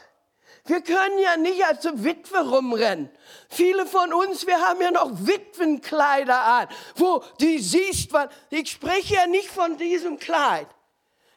wir 0.66 0.82
können 0.82 1.20
ja 1.20 1.38
nicht 1.38 1.64
als 1.66 1.84
Witwe 1.84 2.40
rumrennen. 2.40 3.10
Viele 3.50 3.86
von 3.86 4.14
uns, 4.14 4.48
wir 4.48 4.60
haben 4.60 4.82
ja 4.82 4.92
noch 4.92 5.12
Witwenkleider 5.12 6.42
an, 6.42 6.68
wo 6.96 7.24
du 7.40 7.60
siehst, 7.60 8.10
ich 8.50 8.72
spreche 8.72 9.16
ja 9.16 9.28
nicht 9.28 9.50
von 9.50 9.78
diesem 9.78 10.18
Kleid, 10.18 10.68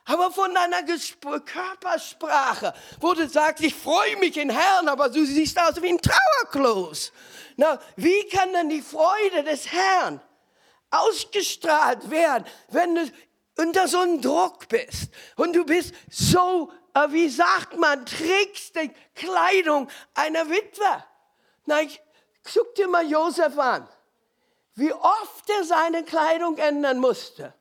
aber 0.05 0.31
von 0.31 0.55
deiner 0.55 0.83
Körpersprache, 0.83 2.73
wo 3.01 3.13
du 3.13 3.29
sagst, 3.29 3.63
ich 3.63 3.75
freue 3.75 4.17
mich 4.17 4.39
in 4.39 4.49
Herrn, 4.49 4.89
aber 4.89 5.11
du 5.11 5.25
siehst 5.25 5.61
aus 5.61 5.83
wie 5.83 5.91
ein 5.91 6.01
Trauerklos. 6.01 7.13
Na, 7.57 7.79
wie 7.97 8.29
kann 8.29 8.53
denn 8.53 8.71
die 8.71 8.83
Freude 8.83 9.45
des 9.45 9.71
Herrn 9.71 10.23
ausgestrahlt 10.91 12.11
werden, 12.11 12.47
wenn 12.69 12.95
du 12.95 13.11
unter 13.59 13.89
so 13.89 13.99
einem 13.99 14.21
Druck 14.21 14.69
bist 14.69 15.11
und 15.37 15.53
du 15.53 15.65
bist 15.65 15.95
so, 16.09 16.73
äh, 16.95 17.11
wie 17.11 17.29
sagt 17.29 17.77
man, 17.77 18.07
trägst 18.07 18.77
die 18.77 18.91
Kleidung 19.15 19.91
einer 20.15 20.49
Witwe. 20.49 21.05
Na, 21.67 21.83
ich 21.83 22.01
guck 22.55 22.75
dir 22.77 22.89
mal 22.89 23.07
Josef 23.07 23.59
an, 23.59 23.89
wie 24.75 24.93
oft 24.93 25.51
er 25.51 25.65
seine 25.65 26.05
Kleidung 26.05 26.57
ändern 26.57 26.99
musste. 26.99 27.53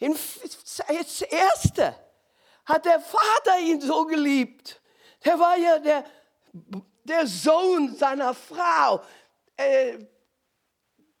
das 0.00 1.22
Erste 1.22 1.94
hat 2.64 2.84
der 2.86 3.00
Vater 3.00 3.58
ihn 3.60 3.80
so 3.80 4.06
geliebt. 4.06 4.80
Der 5.24 5.38
war 5.38 5.56
ja 5.56 5.78
der, 5.78 6.04
der 7.04 7.26
Sohn 7.26 7.94
seiner 7.94 8.34
Frau, 8.34 9.02
äh, 9.56 9.98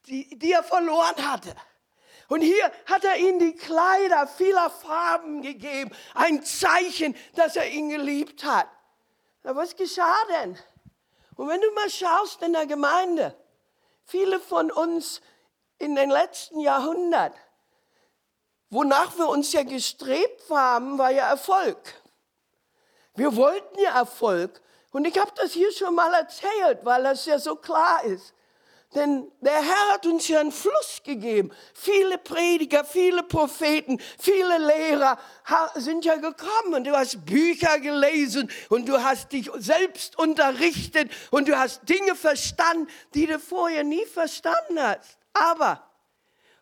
die, 0.06 0.38
die 0.38 0.52
er 0.52 0.62
verloren 0.62 1.16
hatte. 1.30 1.54
Und 2.28 2.42
hier 2.42 2.70
hat 2.86 3.04
er 3.04 3.16
ihnen 3.16 3.38
die 3.38 3.54
Kleider 3.54 4.26
vieler 4.26 4.68
Farben 4.68 5.40
gegeben. 5.40 5.90
Ein 6.14 6.44
Zeichen, 6.44 7.16
dass 7.34 7.56
er 7.56 7.68
ihn 7.70 7.88
geliebt 7.88 8.44
hat. 8.44 8.68
Na, 9.42 9.56
was 9.56 9.74
geschah 9.74 10.16
denn? 10.30 10.58
Und 11.36 11.48
wenn 11.48 11.60
du 11.60 11.70
mal 11.72 11.88
schaust 11.88 12.42
in 12.42 12.52
der 12.52 12.66
Gemeinde, 12.66 13.34
viele 14.04 14.40
von 14.40 14.70
uns 14.70 15.22
in 15.78 15.96
den 15.96 16.10
letzten 16.10 16.60
Jahrhunderten, 16.60 17.38
wonach 18.68 19.16
wir 19.16 19.28
uns 19.28 19.52
ja 19.52 19.62
gestrebt 19.62 20.50
haben, 20.50 20.98
war 20.98 21.10
ja 21.10 21.30
Erfolg. 21.30 21.78
Wir 23.14 23.34
wollten 23.36 23.78
ja 23.78 23.96
Erfolg. 23.98 24.60
Und 24.90 25.06
ich 25.06 25.18
habe 25.18 25.32
das 25.36 25.52
hier 25.52 25.72
schon 25.72 25.94
mal 25.94 26.12
erzählt, 26.12 26.84
weil 26.84 27.02
das 27.02 27.24
ja 27.24 27.38
so 27.38 27.56
klar 27.56 28.04
ist. 28.04 28.34
Denn 28.94 29.30
der 29.42 29.60
Herr 29.60 29.92
hat 29.92 30.06
uns 30.06 30.28
ja 30.28 30.40
einen 30.40 30.50
Fluss 30.50 31.02
gegeben. 31.04 31.50
Viele 31.74 32.16
Prediger, 32.16 32.84
viele 32.84 33.22
Propheten, 33.22 34.00
viele 34.18 34.56
Lehrer 34.58 35.18
sind 35.74 36.06
ja 36.06 36.16
gekommen 36.16 36.74
und 36.74 36.84
du 36.84 36.96
hast 36.96 37.26
Bücher 37.26 37.78
gelesen 37.80 38.50
und 38.70 38.88
du 38.88 39.02
hast 39.02 39.32
dich 39.32 39.50
selbst 39.56 40.18
unterrichtet 40.18 41.10
und 41.30 41.48
du 41.48 41.58
hast 41.58 41.86
Dinge 41.86 42.14
verstanden, 42.14 42.88
die 43.12 43.26
du 43.26 43.38
vorher 43.38 43.84
nie 43.84 44.06
verstanden 44.06 44.80
hast. 44.80 45.18
Aber 45.34 45.86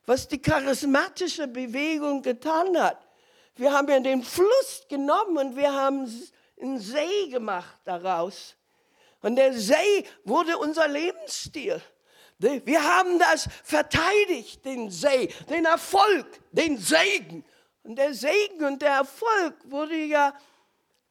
was 0.04 0.26
die 0.26 0.42
charismatische 0.42 1.46
Bewegung 1.46 2.22
getan 2.22 2.76
hat, 2.76 3.06
wir 3.54 3.72
haben 3.72 3.88
ja 3.88 4.00
den 4.00 4.24
Fluss 4.24 4.84
genommen 4.88 5.38
und 5.38 5.56
wir 5.56 5.72
haben 5.72 6.12
einen 6.60 6.80
See 6.80 7.28
gemacht 7.28 7.78
daraus. 7.84 8.56
Und 9.22 9.36
der 9.36 9.52
See 9.52 10.04
wurde 10.24 10.58
unser 10.58 10.88
Lebensstil. 10.88 11.80
Wir 12.38 12.82
haben 12.82 13.18
das 13.18 13.48
verteidigt, 13.64 14.64
den 14.64 14.90
See, 14.90 15.32
den 15.48 15.64
Erfolg, 15.64 16.26
den 16.52 16.78
Segen. 16.78 17.44
Und 17.82 17.96
der 17.96 18.12
Segen 18.12 18.64
und 18.64 18.82
der 18.82 18.90
Erfolg 18.90 19.54
wurde 19.64 19.96
ja 19.96 20.34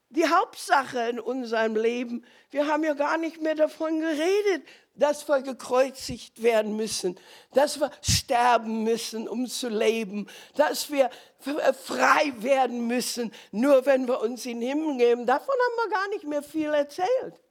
die 0.09 0.27
Hauptsache 0.27 1.09
in 1.09 1.19
unserem 1.19 1.75
Leben. 1.75 2.25
Wir 2.51 2.67
haben 2.67 2.83
ja 2.83 2.93
gar 2.93 3.17
nicht 3.17 3.41
mehr 3.41 3.55
davon 3.55 3.99
geredet, 3.99 4.67
dass 4.93 5.27
wir 5.27 5.41
gekreuzigt 5.41 6.41
werden 6.43 6.75
müssen, 6.75 7.19
dass 7.53 7.79
wir 7.79 7.91
sterben 8.01 8.83
müssen, 8.83 9.27
um 9.27 9.47
zu 9.47 9.67
leben, 9.67 10.27
dass 10.55 10.89
wir 10.91 11.09
frei 11.39 12.33
werden 12.37 12.87
müssen, 12.87 13.33
nur 13.51 13.85
wenn 13.85 14.07
wir 14.07 14.21
uns 14.21 14.45
in 14.45 14.61
den 14.61 14.69
Himmel 14.69 14.97
geben. 14.97 15.25
Davon 15.25 15.55
haben 15.55 15.89
wir 15.89 15.97
gar 15.97 16.07
nicht 16.09 16.23
mehr 16.23 16.43
viel 16.43 16.73
erzählt. 16.73 17.41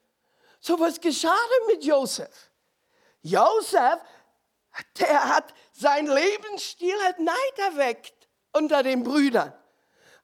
So 0.61 0.79
was 0.81 1.01
geschah 1.01 1.37
denn 1.59 1.77
mit 1.77 1.85
Josef? 1.85 2.51
Josef, 3.25 4.01
der 4.99 5.29
hat 5.35 5.55
sein 5.73 6.07
Lebensstil 6.07 6.95
hat 7.05 7.19
Neid 7.19 7.59
erweckt 7.59 8.29
unter 8.53 8.83
den 8.83 9.03
Brüdern. 9.03 9.53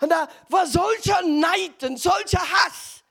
Und 0.03 0.11
da 0.11 0.29
war 0.51 0.67
solcher 0.67 1.23
Neid 1.23 1.83
und 1.83 1.99
solcher 1.99 2.41
Hass, 2.41 3.03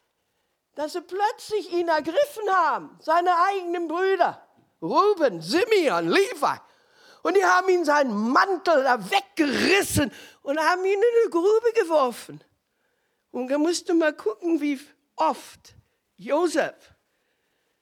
dass 0.76 0.94
sie 0.94 1.02
plötzlich 1.02 1.74
ihn 1.74 1.88
ergriffen 1.88 2.50
haben, 2.52 2.98
seine 3.02 3.36
eigenen 3.48 3.88
Brüder, 3.88 4.48
Ruben, 4.82 5.42
Simeon, 5.42 6.08
Levi. 6.08 6.60
Und 7.24 7.36
die 7.36 7.44
haben 7.44 7.68
ihn 7.70 7.84
seinen 7.84 8.30
Mantel 8.30 8.84
da 8.84 9.00
weggerissen 9.10 10.12
und 10.44 10.60
haben 10.60 10.86
ihn 10.86 10.94
in 10.94 11.22
eine 11.22 11.30
Grube 11.32 11.74
geworfen. 11.74 12.44
Und 13.32 13.50
da 13.50 13.58
musst 13.58 13.90
du 13.90 13.96
mal 13.96 14.14
gucken, 14.14 14.62
wie 14.62 14.80
oft 15.16 15.74
Josef 16.16 16.76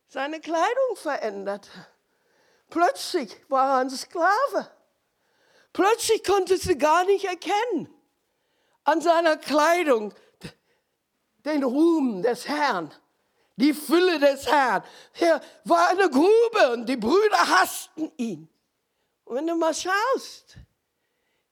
seine 0.07 0.39
Kleidung 0.39 0.95
verändert 0.95 1.69
hat. 1.75 1.96
Plötzlich 2.69 3.35
war 3.49 3.75
er 3.75 3.77
ein 3.79 3.89
Sklave. 3.89 4.71
Plötzlich 5.73 6.23
konnte 6.23 6.57
sie 6.57 6.77
gar 6.77 7.05
nicht 7.05 7.25
erkennen 7.25 7.89
an 8.83 9.01
seiner 9.01 9.37
Kleidung 9.37 10.13
den 11.45 11.63
Ruhm 11.63 12.21
des 12.21 12.47
Herrn, 12.47 12.91
die 13.55 13.73
Fülle 13.73 14.19
des 14.19 14.47
Herrn. 14.47 14.83
Er 15.19 15.41
war 15.63 15.89
eine 15.89 16.09
Grube 16.09 16.73
und 16.73 16.87
die 16.87 16.97
Brüder 16.97 17.47
hassten 17.47 18.11
ihn. 18.17 18.49
Und 19.23 19.35
wenn 19.35 19.47
du 19.47 19.55
mal 19.55 19.73
schaust, 19.73 20.57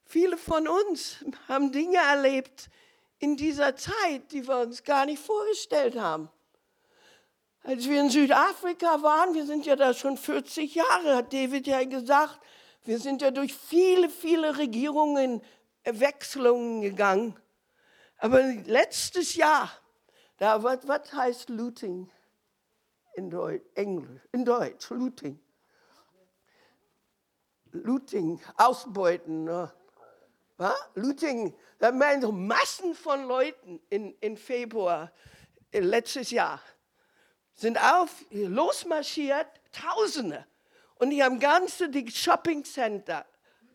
viele 0.05 0.37
von 0.37 0.67
uns 0.67 1.17
haben 1.47 1.71
Dinge 1.71 1.97
erlebt 1.97 2.69
in 3.19 3.37
dieser 3.37 3.75
Zeit, 3.75 4.31
die 4.31 4.47
wir 4.47 4.59
uns 4.59 4.83
gar 4.83 5.05
nicht 5.05 5.21
vorgestellt 5.21 5.99
haben. 5.99 6.29
Als 7.65 7.89
wir 7.89 7.99
in 7.99 8.11
Südafrika 8.11 9.01
waren, 9.01 9.33
wir 9.33 9.47
sind 9.47 9.65
ja 9.65 9.75
da 9.75 9.95
schon 9.95 10.17
40 10.17 10.75
Jahre, 10.75 11.15
hat 11.15 11.33
David 11.33 11.65
ja 11.65 11.83
gesagt, 11.83 12.39
wir 12.83 12.99
sind 12.99 13.23
ja 13.23 13.31
durch 13.31 13.55
viele, 13.55 14.07
viele 14.09 14.59
Regierungen, 14.59 15.41
Wechselungen 15.83 16.83
gegangen. 16.83 17.35
Aber 18.19 18.43
letztes 18.43 19.33
Jahr, 19.33 19.71
da, 20.37 20.61
was, 20.61 20.87
was 20.87 21.11
heißt 21.11 21.49
Looting 21.49 22.07
in 23.15 23.31
Deutsch, 23.31 23.65
Englisch, 23.73 24.21
in 24.31 24.45
Deutsch, 24.45 24.91
Looting? 24.91 25.39
Looting, 27.71 28.39
Ausbeuten. 28.57 29.45
Ne? 29.45 29.73
Was? 30.57 30.75
Looting, 30.93 31.55
da 31.79 31.91
meinen 31.91 32.21
so 32.21 32.31
Massen 32.31 32.93
von 32.93 33.23
Leuten 33.23 33.81
in, 33.89 34.13
in 34.19 34.37
Februar 34.37 35.11
äh, 35.71 35.79
letztes 35.79 36.29
Jahr 36.29 36.61
sind 37.55 37.77
auf, 37.81 38.09
losmarschiert, 38.31 39.47
Tausende. 39.71 40.45
Und 40.99 41.09
die 41.09 41.21
haben 41.21 41.39
ganze 41.39 41.89
die 41.89 42.09
Shopping 42.09 42.63
Center, 42.63 43.25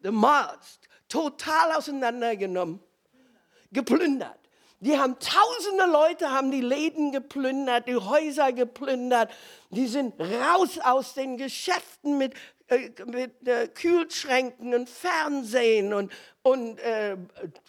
the 0.02 0.10
Malls, 0.10 0.80
total 1.08 1.72
auseinandergenommen, 1.72 2.80
geplündert. 3.70 4.38
Die 4.82 4.98
haben 4.98 5.18
tausende 5.18 5.84
Leute, 5.84 6.30
haben 6.30 6.50
die 6.50 6.62
Läden 6.62 7.12
geplündert, 7.12 7.86
die 7.86 7.96
Häuser 7.96 8.50
geplündert. 8.52 9.30
Die 9.68 9.86
sind 9.86 10.18
raus 10.18 10.78
aus 10.78 11.12
den 11.12 11.36
Geschäften 11.36 12.16
mit, 12.16 12.32
äh, 12.70 12.90
mit 13.04 13.46
äh, 13.48 13.66
Kühlschränken 13.66 14.74
und 14.74 14.88
Fernsehen 14.88 15.92
und, 15.92 16.12
und 16.42 16.78
äh, 16.78 17.16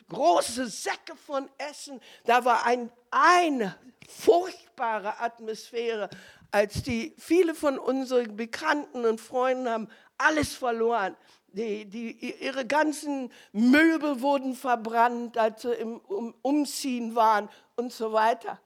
große 0.10 0.68
Säcke 0.68 1.16
von 1.16 1.50
Essen. 1.58 2.00
Da 2.26 2.46
war 2.46 2.66
ein, 2.68 2.92
eine 3.10 3.76
furchtbare 4.08 5.20
Atmosphäre, 5.20 6.08
als 6.52 6.84
die 6.84 7.16
viele 7.18 7.56
von 7.56 7.80
unseren 7.80 8.36
Bekannten 8.36 9.06
und 9.06 9.20
Freunden 9.20 9.68
haben 9.70 9.88
alles 10.20 10.54
verloren. 10.54 11.16
Die, 11.48 11.86
die, 11.86 12.36
ihre 12.40 12.66
ganzen 12.66 13.32
Möbel 13.54 14.22
wurden 14.22 14.56
verbrannt, 14.56 15.36
als 15.38 15.64
sie 15.64 15.74
im 15.74 15.98
um, 15.98 16.36
Umziehen 16.44 17.16
waren 17.16 17.50
und 17.76 17.92
so 17.92 18.14
weiter. 18.14 18.60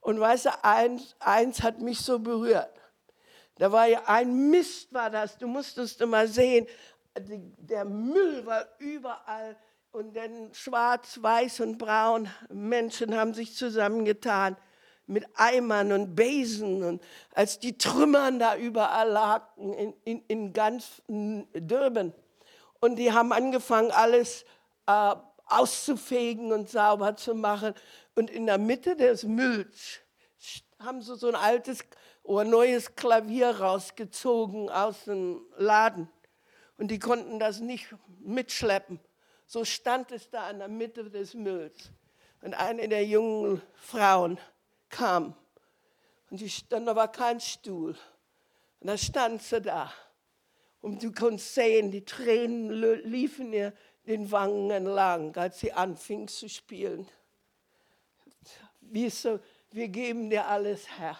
Und 0.00 0.18
weißt 0.18 0.46
du, 0.46 0.64
eins, 0.64 1.14
eins 1.20 1.62
hat 1.62 1.80
mich 1.80 2.00
so 2.00 2.18
berührt. 2.18 2.79
Da 3.60 3.70
war 3.70 3.86
ja 3.86 4.04
ein 4.06 4.48
Mist, 4.48 4.90
war 4.94 5.10
das. 5.10 5.36
Du 5.36 5.46
musstest 5.46 6.00
immer 6.00 6.26
sehen, 6.26 6.66
der 7.18 7.84
Müll 7.84 8.46
war 8.46 8.66
überall 8.78 9.54
und 9.92 10.16
dann 10.16 10.48
schwarz, 10.54 11.18
weiß 11.20 11.60
und 11.60 11.76
braun. 11.76 12.30
Menschen 12.48 13.14
haben 13.14 13.34
sich 13.34 13.54
zusammengetan 13.54 14.56
mit 15.06 15.26
Eimern 15.34 15.92
und 15.92 16.14
Besen 16.14 16.82
und 16.82 17.02
als 17.34 17.58
die 17.58 17.76
Trümmern 17.76 18.38
da 18.38 18.56
überall 18.56 19.10
lagen 19.10 19.74
in, 19.74 19.94
in, 20.04 20.24
in 20.26 20.52
ganz 20.54 21.02
Dürben. 21.06 22.14
Und 22.80 22.96
die 22.96 23.12
haben 23.12 23.30
angefangen, 23.30 23.90
alles 23.90 24.46
äh, 24.86 25.14
auszufegen 25.44 26.50
und 26.52 26.70
sauber 26.70 27.14
zu 27.14 27.34
machen. 27.34 27.74
Und 28.14 28.30
in 28.30 28.46
der 28.46 28.56
Mitte 28.56 28.96
des 28.96 29.24
Mülls 29.24 29.98
haben 30.78 31.02
sie 31.02 31.14
so 31.14 31.28
ein 31.28 31.34
altes 31.34 31.84
oder 32.22 32.44
neues 32.44 32.94
Klavier 32.94 33.50
rausgezogen 33.50 34.68
aus 34.70 35.04
dem 35.04 35.40
Laden. 35.56 36.08
Und 36.76 36.90
die 36.90 36.98
konnten 36.98 37.38
das 37.38 37.60
nicht 37.60 37.94
mitschleppen. 38.20 39.00
So 39.46 39.64
stand 39.64 40.12
es 40.12 40.30
da 40.30 40.50
in 40.50 40.58
der 40.60 40.68
Mitte 40.68 41.10
des 41.10 41.34
Mülls. 41.34 41.90
Und 42.42 42.54
eine 42.54 42.88
der 42.88 43.04
jungen 43.04 43.60
Frauen 43.74 44.38
kam. 44.88 45.34
Und 46.30 46.40
die, 46.40 46.50
dann 46.68 46.86
da 46.86 46.94
war 46.96 47.10
kein 47.10 47.40
Stuhl. 47.40 47.96
Und 48.80 48.86
da 48.86 48.96
stand 48.96 49.42
sie 49.42 49.60
da. 49.60 49.92
Und 50.80 51.02
du 51.02 51.12
konntest 51.12 51.54
sehen, 51.54 51.90
die 51.90 52.04
Tränen 52.04 52.70
liefen 53.04 53.52
ihr 53.52 53.74
den 54.06 54.30
Wangen 54.30 54.70
entlang, 54.70 55.36
als 55.36 55.60
sie 55.60 55.72
anfing 55.72 56.28
zu 56.28 56.48
spielen. 56.48 57.06
Wir, 58.80 59.10
so, 59.10 59.38
wir 59.70 59.88
geben 59.88 60.30
dir 60.30 60.46
alles, 60.46 60.88
Herr. 60.98 61.18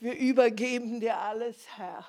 Wir 0.00 0.18
übergeben 0.18 0.98
dir 0.98 1.18
alles, 1.18 1.56
Herr. 1.76 2.04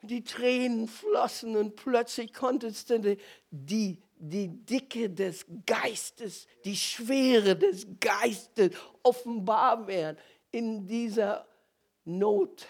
Und 0.00 0.10
die 0.10 0.22
Tränen 0.22 0.86
flossen 0.86 1.56
und 1.56 1.76
plötzlich 1.76 2.32
konntest 2.32 2.90
du 2.90 3.16
die, 3.50 3.98
die, 4.16 4.48
Dicke 4.48 5.10
des 5.10 5.44
Geistes, 5.66 6.46
die 6.64 6.76
Schwere 6.76 7.56
des 7.56 7.86
Geistes 8.00 8.70
offenbar 9.02 9.86
werden 9.86 10.16
in 10.52 10.86
dieser 10.86 11.46
Not, 12.04 12.66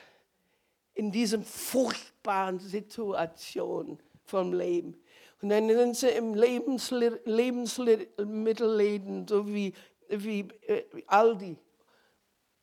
in 0.95 1.13
diesem 1.13 1.45
furchtbaren 1.45 2.59
Situation 2.59 3.99
vom 4.25 4.55
Leben. 4.55 4.97
Und 5.43 5.51
dann 5.51 5.69
sind 5.69 5.97
sie 5.97 6.09
im 6.09 6.35
Lebensli 6.35 7.11
Lebensmittelläden, 7.27 9.29
so 9.29 9.47
wie, 9.47 9.75
wie 10.09 10.49
äh, 10.67 10.85
Aldi, 11.07 11.59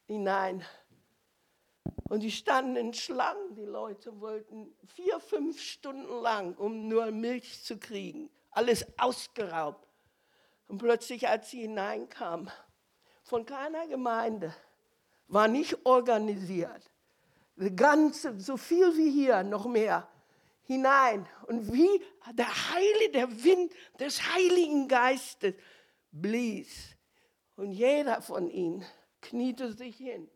hinein. 0.08 0.66
Und 2.12 2.24
die 2.24 2.32
standen 2.32 2.76
in 2.76 2.94
Schlangen, 2.94 3.56
die 3.56 3.64
Leute 3.64 4.20
wollten 4.20 4.76
vier, 4.86 5.18
fünf 5.22 5.62
Stunden 5.62 6.22
lang, 6.22 6.56
um 6.58 6.90
nur 6.90 7.10
Milch 7.10 7.64
zu 7.64 7.78
kriegen. 7.80 8.30
Alles 8.50 8.86
ausgeraubt. 9.00 9.88
Und 10.68 10.80
plötzlich, 10.80 11.30
als 11.30 11.50
sie 11.52 11.62
hineinkamen, 11.62 12.52
von 13.24 13.46
keiner 13.46 13.88
Gemeinde, 13.88 14.54
war 15.30 15.48
nicht 15.48 15.86
organisiert. 15.86 16.92
Die 17.56 17.74
ganze, 17.74 18.38
so 18.42 18.58
viel 18.58 18.98
wie 18.98 19.10
hier, 19.10 19.44
noch 19.44 19.66
mehr, 19.66 20.06
hinein. 20.64 21.26
Und 21.48 21.72
wie 21.72 22.04
der 22.34 22.74
Heilige, 22.74 23.12
der 23.14 23.44
Wind 23.46 23.72
des 24.02 24.22
Heiligen 24.34 24.90
Geistes 24.90 25.54
blies. 26.12 26.94
Und 27.56 27.72
jeder 27.72 28.22
von 28.22 28.50
ihnen 28.50 28.84
kniete 29.22 29.72
sich 29.72 29.96
hin, 29.96 30.30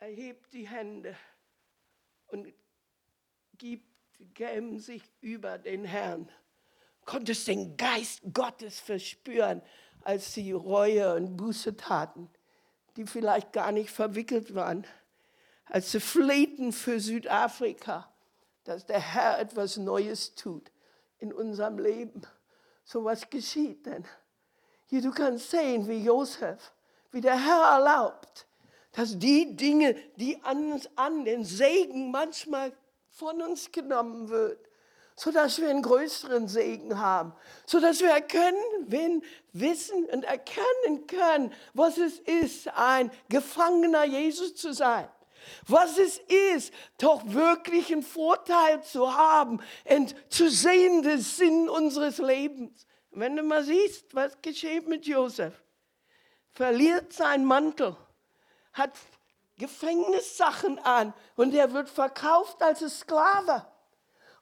erhebt 0.00 0.52
die 0.54 0.66
Hände 0.66 1.14
und 2.28 2.52
gibt, 3.58 3.86
geben 4.34 4.78
sich 4.78 5.02
über 5.20 5.58
den 5.58 5.84
Herrn. 5.84 6.30
Konntest 7.04 7.46
den 7.48 7.76
Geist 7.76 8.22
Gottes 8.32 8.80
verspüren, 8.80 9.62
als 10.02 10.32
sie 10.32 10.52
Reue 10.52 11.14
und 11.14 11.36
Buße 11.36 11.76
taten, 11.76 12.30
die 12.96 13.06
vielleicht 13.06 13.52
gar 13.52 13.72
nicht 13.72 13.90
verwickelt 13.90 14.54
waren, 14.54 14.86
als 15.66 15.92
sie 15.92 16.00
flehten 16.00 16.72
für 16.72 16.98
Südafrika, 16.98 18.10
dass 18.64 18.86
der 18.86 19.00
Herr 19.00 19.38
etwas 19.38 19.76
Neues 19.76 20.34
tut 20.34 20.72
in 21.18 21.32
unserem 21.32 21.78
Leben. 21.78 22.22
So 22.84 23.04
was 23.04 23.28
geschieht 23.28 23.84
denn? 23.84 24.06
Hier, 24.86 25.02
du 25.02 25.10
kannst 25.10 25.50
sehen, 25.50 25.86
wie 25.86 26.02
Josef, 26.02 26.72
wie 27.12 27.20
der 27.20 27.38
Herr 27.38 27.78
erlaubt, 27.78 28.46
dass 28.92 29.18
die 29.18 29.56
Dinge, 29.56 29.94
die 30.16 30.42
an 30.42 30.72
uns 30.72 30.88
an, 30.96 31.24
den 31.24 31.44
Segen 31.44 32.10
manchmal 32.10 32.72
von 33.10 33.40
uns 33.42 33.70
genommen 33.70 34.28
wird, 34.28 34.58
sodass 35.16 35.60
wir 35.60 35.68
einen 35.68 35.82
größeren 35.82 36.48
Segen 36.48 36.98
haben, 36.98 37.32
sodass 37.66 38.00
wir 38.00 38.10
erkennen, 38.10 39.22
wissen 39.52 40.06
und 40.06 40.24
erkennen 40.24 41.06
können, 41.06 41.52
was 41.74 41.98
es 41.98 42.18
ist, 42.20 42.68
ein 42.68 43.10
Gefangener 43.28 44.04
Jesus 44.04 44.54
zu 44.54 44.72
sein. 44.72 45.08
Was 45.66 45.98
es 45.98 46.18
ist, 46.54 46.72
doch 46.98 47.22
wirklich 47.26 47.92
einen 47.92 48.02
Vorteil 48.02 48.82
zu 48.82 49.14
haben 49.14 49.60
und 49.84 50.14
zu 50.28 50.48
sehen, 50.50 51.02
den 51.02 51.20
Sinn 51.20 51.68
unseres 51.68 52.18
Lebens. 52.18 52.86
Wenn 53.10 53.36
du 53.36 53.42
mal 53.42 53.64
siehst, 53.64 54.14
was 54.14 54.40
geschieht 54.42 54.86
mit 54.86 55.06
Josef, 55.06 55.54
verliert 56.52 57.12
seinen 57.12 57.44
Mantel, 57.44 57.96
hat 58.72 58.92
Gefängnissachen 59.58 60.78
an 60.80 61.12
und 61.36 61.54
er 61.54 61.72
wird 61.72 61.88
verkauft 61.88 62.62
als 62.62 62.80
Sklave. 63.00 63.66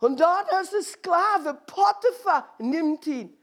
Und 0.00 0.20
dort 0.20 0.52
als 0.52 0.70
Sklave, 0.70 1.54
Potiphar 1.66 2.54
nimmt 2.58 3.06
ihn. 3.06 3.34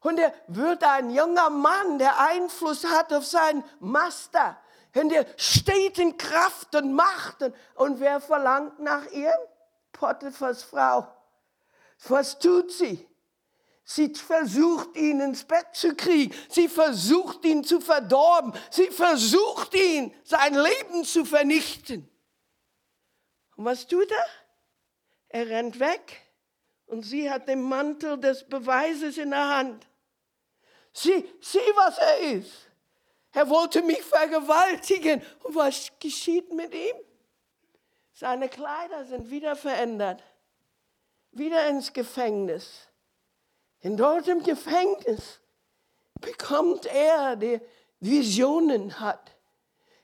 Und 0.00 0.18
er 0.18 0.32
wird 0.46 0.82
ein 0.84 1.10
junger 1.10 1.50
Mann, 1.50 1.98
der 1.98 2.18
Einfluss 2.18 2.84
hat 2.84 3.12
auf 3.12 3.26
seinen 3.26 3.64
Master. 3.80 4.56
Und 4.94 5.12
er 5.12 5.26
steht 5.36 5.98
in 5.98 6.16
Kraft 6.16 6.74
und 6.74 6.94
Macht. 6.94 7.42
Und, 7.42 7.54
und 7.74 8.00
wer 8.00 8.20
verlangt 8.20 8.78
nach 8.78 9.06
ihr? 9.10 9.34
Potiphars 9.92 10.62
Frau. 10.62 11.06
Was 12.08 12.38
tut 12.38 12.72
sie? 12.72 13.06
Sie 13.90 14.14
versucht 14.14 14.96
ihn 14.96 15.18
ins 15.18 15.44
Bett 15.44 15.68
zu 15.72 15.94
kriegen. 15.94 16.34
Sie 16.50 16.68
versucht 16.68 17.42
ihn 17.46 17.64
zu 17.64 17.80
verdorben. 17.80 18.52
Sie 18.70 18.88
versucht 18.88 19.74
ihn, 19.74 20.14
sein 20.24 20.52
Leben 20.52 21.04
zu 21.04 21.24
vernichten. 21.24 22.06
Und 23.56 23.64
was 23.64 23.86
tut 23.86 24.10
er? 24.10 24.26
Er 25.30 25.48
rennt 25.48 25.80
weg 25.80 26.20
und 26.84 27.02
sie 27.02 27.30
hat 27.30 27.48
den 27.48 27.62
Mantel 27.62 28.20
des 28.20 28.46
Beweises 28.46 29.16
in 29.16 29.30
der 29.30 29.48
Hand. 29.48 29.88
Sieh, 30.92 31.26
sieh, 31.40 31.58
was 31.74 31.96
er 31.96 32.18
ist. 32.32 32.70
Er 33.32 33.48
wollte 33.48 33.80
mich 33.80 34.02
vergewaltigen. 34.02 35.22
Und 35.44 35.54
was 35.54 35.90
geschieht 35.98 36.52
mit 36.52 36.74
ihm? 36.74 36.96
Seine 38.12 38.50
Kleider 38.50 39.06
sind 39.06 39.30
wieder 39.30 39.56
verändert. 39.56 40.22
Wieder 41.30 41.66
ins 41.70 41.90
Gefängnis. 41.90 42.87
In 43.80 43.96
dort 43.96 44.26
im 44.28 44.42
Gefängnis 44.42 45.40
bekommt 46.20 46.86
er, 46.86 47.36
der 47.36 47.60
Visionen 48.00 49.00
hat. 49.00 49.34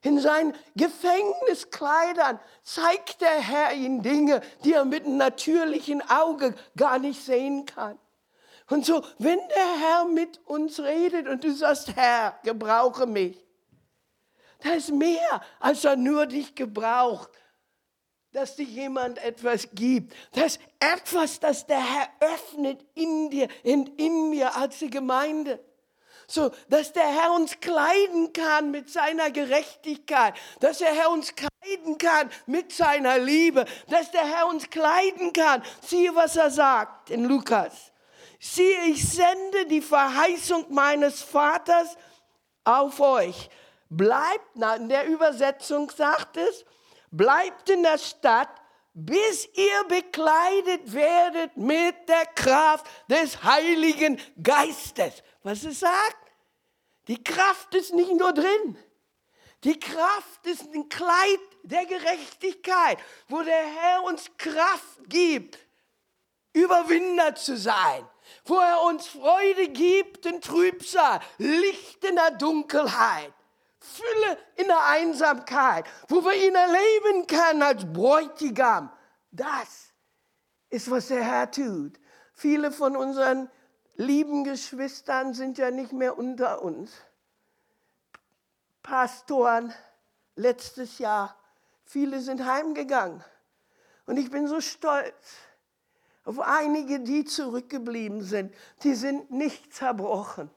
In 0.02 0.20
seinen 0.20 0.54
Gefängniskleidern 0.76 2.38
zeigt 2.62 3.20
der 3.20 3.40
Herr 3.40 3.72
ihm 3.72 4.02
Dinge, 4.02 4.42
die 4.62 4.74
er 4.74 4.84
mit 4.84 5.06
dem 5.06 5.16
natürlichen 5.16 6.02
Auge 6.10 6.54
gar 6.76 6.98
nicht 6.98 7.24
sehen 7.24 7.64
kann. 7.64 7.98
Und 8.68 8.84
so, 8.84 9.02
wenn 9.18 9.38
der 9.38 9.78
Herr 9.80 10.04
mit 10.04 10.40
uns 10.46 10.80
redet 10.80 11.26
und 11.26 11.42
du 11.42 11.52
sagst, 11.52 11.96
Herr, 11.96 12.38
gebrauche 12.42 13.06
mich, 13.06 13.44
da 14.62 14.72
ist 14.72 14.92
mehr, 14.92 15.42
als 15.60 15.84
er 15.84 15.96
nur 15.96 16.26
dich 16.26 16.54
gebraucht, 16.54 17.30
dass 18.35 18.57
dir 18.57 18.64
jemand 18.64 19.18
etwas 19.25 19.68
gibt. 19.75 20.12
Das 20.33 20.59
etwas, 20.81 21.38
das 21.38 21.66
der 21.66 21.79
Herr 21.79 22.09
öffnet 22.20 22.85
in 22.94 23.31
dir, 23.31 23.49
in, 23.62 23.87
in 23.97 24.31
mir 24.31 24.57
als 24.57 24.81
die 24.81 24.90
Gemeinde. 24.90 25.64
So, 26.27 26.51
dass 26.68 26.92
der 26.92 27.07
Herr 27.07 27.33
uns 27.33 27.61
kleiden 27.61 28.33
kann 28.33 28.73
mit 28.73 28.90
seiner 28.90 29.31
Gerechtigkeit, 29.31 30.35
dass 30.59 30.79
der 30.79 30.92
Herr 30.92 31.11
uns 31.11 31.35
kleiden 31.37 31.97
kann 31.99 32.29
mit 32.47 32.73
seiner 32.73 33.18
Liebe, 33.18 33.66
dass 33.88 34.11
der 34.11 34.27
Herr 34.27 34.49
uns 34.49 34.68
kleiden 34.68 35.33
kann. 35.33 35.62
Siehe, 35.81 36.12
was 36.16 36.37
er 36.37 36.51
sagt 36.51 37.11
in 37.11 37.27
Lukas. 37.27 37.92
Siehe, 38.40 38.87
ich 38.87 39.09
sende 39.09 39.66
die 39.66 39.83
Verheißung 39.83 40.66
meines 40.70 41.23
Vaters 41.23 41.97
auf 42.64 42.99
euch. 42.99 43.49
Bleibt, 43.90 44.49
na, 44.55 44.75
in 44.75 44.88
der 44.88 45.07
Übersetzung 45.07 45.88
sagt 45.90 46.37
es, 46.37 46.64
bleibt 47.16 47.70
in 47.70 47.83
der 47.83 47.98
Stadt, 47.98 48.50
bis 48.92 49.48
ihr 49.55 49.85
bekleidet 49.88 50.92
werdet 50.92 51.57
mit 51.57 52.09
der 52.09 52.27
Kraft 52.27 52.87
des 53.09 53.42
Heiligen 53.42 54.20
Geistes. 54.40 55.22
Was 55.42 55.64
es 55.64 55.81
sagt? 55.81 56.33
Die 57.09 57.22
Kraft 57.22 57.74
ist 57.74 57.92
nicht 57.92 58.12
nur 58.12 58.33
drin. 58.33 58.79
Die 59.64 59.79
Kraft 59.79 60.46
ist 60.46 60.72
ein 60.74 60.88
Kleid 60.88 61.40
der 61.62 61.87
Gerechtigkeit, 61.87 62.98
wo 63.29 63.42
der 63.42 63.64
Herr 63.66 64.05
uns 64.05 64.31
Kraft 64.37 65.09
gibt, 65.09 65.59
Überwinder 66.53 67.35
zu 67.35 67.57
sein, 67.57 68.07
wo 68.44 68.57
er 68.59 68.83
uns 68.83 69.07
Freude 69.09 69.68
gibt 69.68 70.27
in 70.27 70.40
Trübsal, 70.40 71.20
Licht 71.38 72.05
in 72.05 72.14
der 72.14 72.31
Dunkelheit. 72.33 73.33
Fülle 73.85 74.38
in 74.57 74.66
der 74.66 74.87
Einsamkeit, 74.87 75.85
wo 76.09 76.25
wir 76.25 76.35
ihn 76.35 76.55
erleben 76.55 77.27
können 77.27 77.62
als 77.62 77.85
Bräutigam. 77.92 78.90
Das 79.31 79.92
ist, 80.70 80.90
was 80.90 81.09
der 81.09 81.23
Herr 81.23 81.51
tut. 81.51 82.01
Viele 82.33 82.73
von 82.73 82.97
unseren 82.97 83.51
lieben 83.97 84.44
Geschwistern 84.44 85.35
sind 85.35 85.59
ja 85.59 85.70
nicht 85.70 85.92
mehr 85.92 86.16
unter 86.16 86.62
uns. 86.62 86.92
Pastoren 88.83 89.73
letztes 90.35 90.99
Jahr, 90.99 91.37
viele 91.85 92.20
sind 92.20 92.44
heimgegangen. 92.44 93.23
Und 94.07 94.16
ich 94.16 94.31
bin 94.31 94.49
so 94.49 94.61
stolz 94.61 95.37
auf 96.25 96.40
einige, 96.40 97.01
die 97.01 97.25
zurückgeblieben 97.25 98.23
sind. 98.23 98.55
Die 98.83 98.94
sind 98.94 99.31
nicht 99.31 99.75
zerbrochen. 99.75 100.51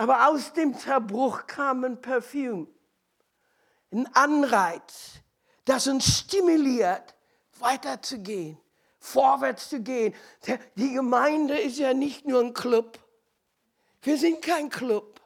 Aber 0.00 0.28
aus 0.28 0.54
dem 0.54 0.78
Zerbruch 0.78 1.46
kam 1.46 1.84
ein 1.84 2.00
Parfüm, 2.00 2.66
ein 3.92 4.08
Anreiz, 4.14 5.20
das 5.66 5.86
uns 5.88 6.20
stimuliert, 6.20 7.14
weiterzugehen, 7.58 8.56
vorwärts 8.98 9.68
zu 9.68 9.82
gehen. 9.82 10.14
Die 10.76 10.94
Gemeinde 10.94 11.58
ist 11.58 11.76
ja 11.76 11.92
nicht 11.92 12.24
nur 12.24 12.40
ein 12.40 12.54
Club. 12.54 12.98
Wir 14.00 14.16
sind 14.16 14.40
kein 14.40 14.70
Club. 14.70 15.20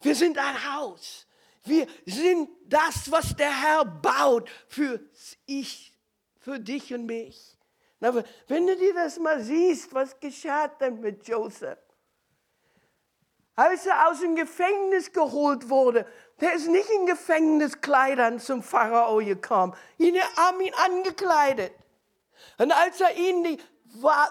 Wir 0.00 0.14
sind 0.14 0.38
ein 0.38 0.74
Haus. 0.74 1.26
Wir 1.64 1.86
sind 2.06 2.48
das, 2.64 3.10
was 3.10 3.36
der 3.36 3.60
Herr 3.60 3.84
baut 3.84 4.48
für 4.68 5.02
ich, 5.44 5.92
für 6.38 6.58
dich 6.58 6.94
und 6.94 7.04
mich. 7.04 7.58
Aber 8.00 8.24
wenn 8.46 8.66
du 8.66 8.74
dir 8.74 8.94
das 8.94 9.18
mal 9.18 9.42
siehst, 9.42 9.92
was 9.92 10.18
geschah 10.18 10.68
denn 10.68 10.98
mit 10.98 11.28
Joseph? 11.28 11.87
Als 13.58 13.86
er 13.86 14.08
aus 14.08 14.20
dem 14.20 14.36
Gefängnis 14.36 15.12
geholt 15.12 15.68
wurde, 15.68 16.06
der 16.40 16.52
ist 16.52 16.68
nicht 16.68 16.88
in 16.90 17.06
Gefängniskleidern 17.06 18.38
zum 18.38 18.62
Pharao 18.62 19.16
gekommen. 19.16 19.74
Ihn 19.96 20.16
haben 20.36 20.60
ihn 20.60 20.72
angekleidet. 20.74 21.72
Und 22.58 22.70
als 22.70 23.00
er 23.00 23.16
ihnen 23.16 23.42
die, 23.42 23.58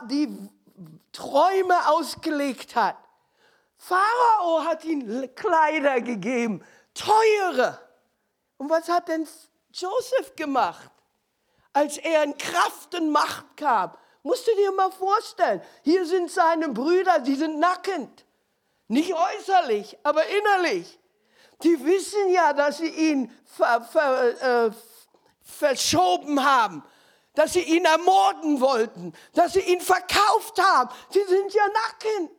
die 0.09 0.49
Träume 1.11 1.89
ausgelegt 1.89 2.77
hat, 2.77 2.95
Pharao 3.75 4.63
hat 4.63 4.85
ihm 4.85 5.29
Kleider 5.35 5.99
gegeben, 5.99 6.63
teure. 6.93 7.77
Und 8.55 8.69
was 8.69 8.87
hat 8.87 9.09
denn 9.09 9.27
Joseph 9.73 10.37
gemacht, 10.37 10.89
als 11.73 11.97
er 11.97 12.23
in 12.23 12.37
Kraft 12.37 12.95
und 12.95 13.11
Macht 13.11 13.57
kam? 13.57 13.91
Musst 14.23 14.47
du 14.47 14.55
dir 14.55 14.71
mal 14.71 14.89
vorstellen, 14.89 15.61
hier 15.83 16.05
sind 16.05 16.31
seine 16.31 16.69
Brüder, 16.69 17.19
die 17.19 17.35
sind 17.35 17.59
nackend. 17.59 18.23
Nicht 18.87 19.13
äußerlich, 19.13 19.97
aber 20.03 20.23
innerlich. 20.25 20.99
Die 21.63 21.83
wissen 21.83 22.29
ja, 22.29 22.53
dass 22.53 22.77
sie 22.77 22.89
ihn 22.89 23.31
ver, 23.45 23.81
ver, 23.81 24.67
äh, 24.67 24.71
verschoben 25.41 26.43
haben, 26.43 26.83
dass 27.33 27.53
sie 27.53 27.61
ihn 27.61 27.85
ermorden 27.85 28.61
wollten, 28.61 29.13
dass 29.33 29.53
sie 29.53 29.61
ihn 29.61 29.81
verkauft 29.81 30.61
haben. 30.61 30.89
Sie 31.09 31.23
sind 31.23 31.53
ja 31.53 31.63
nackend. 31.67 32.31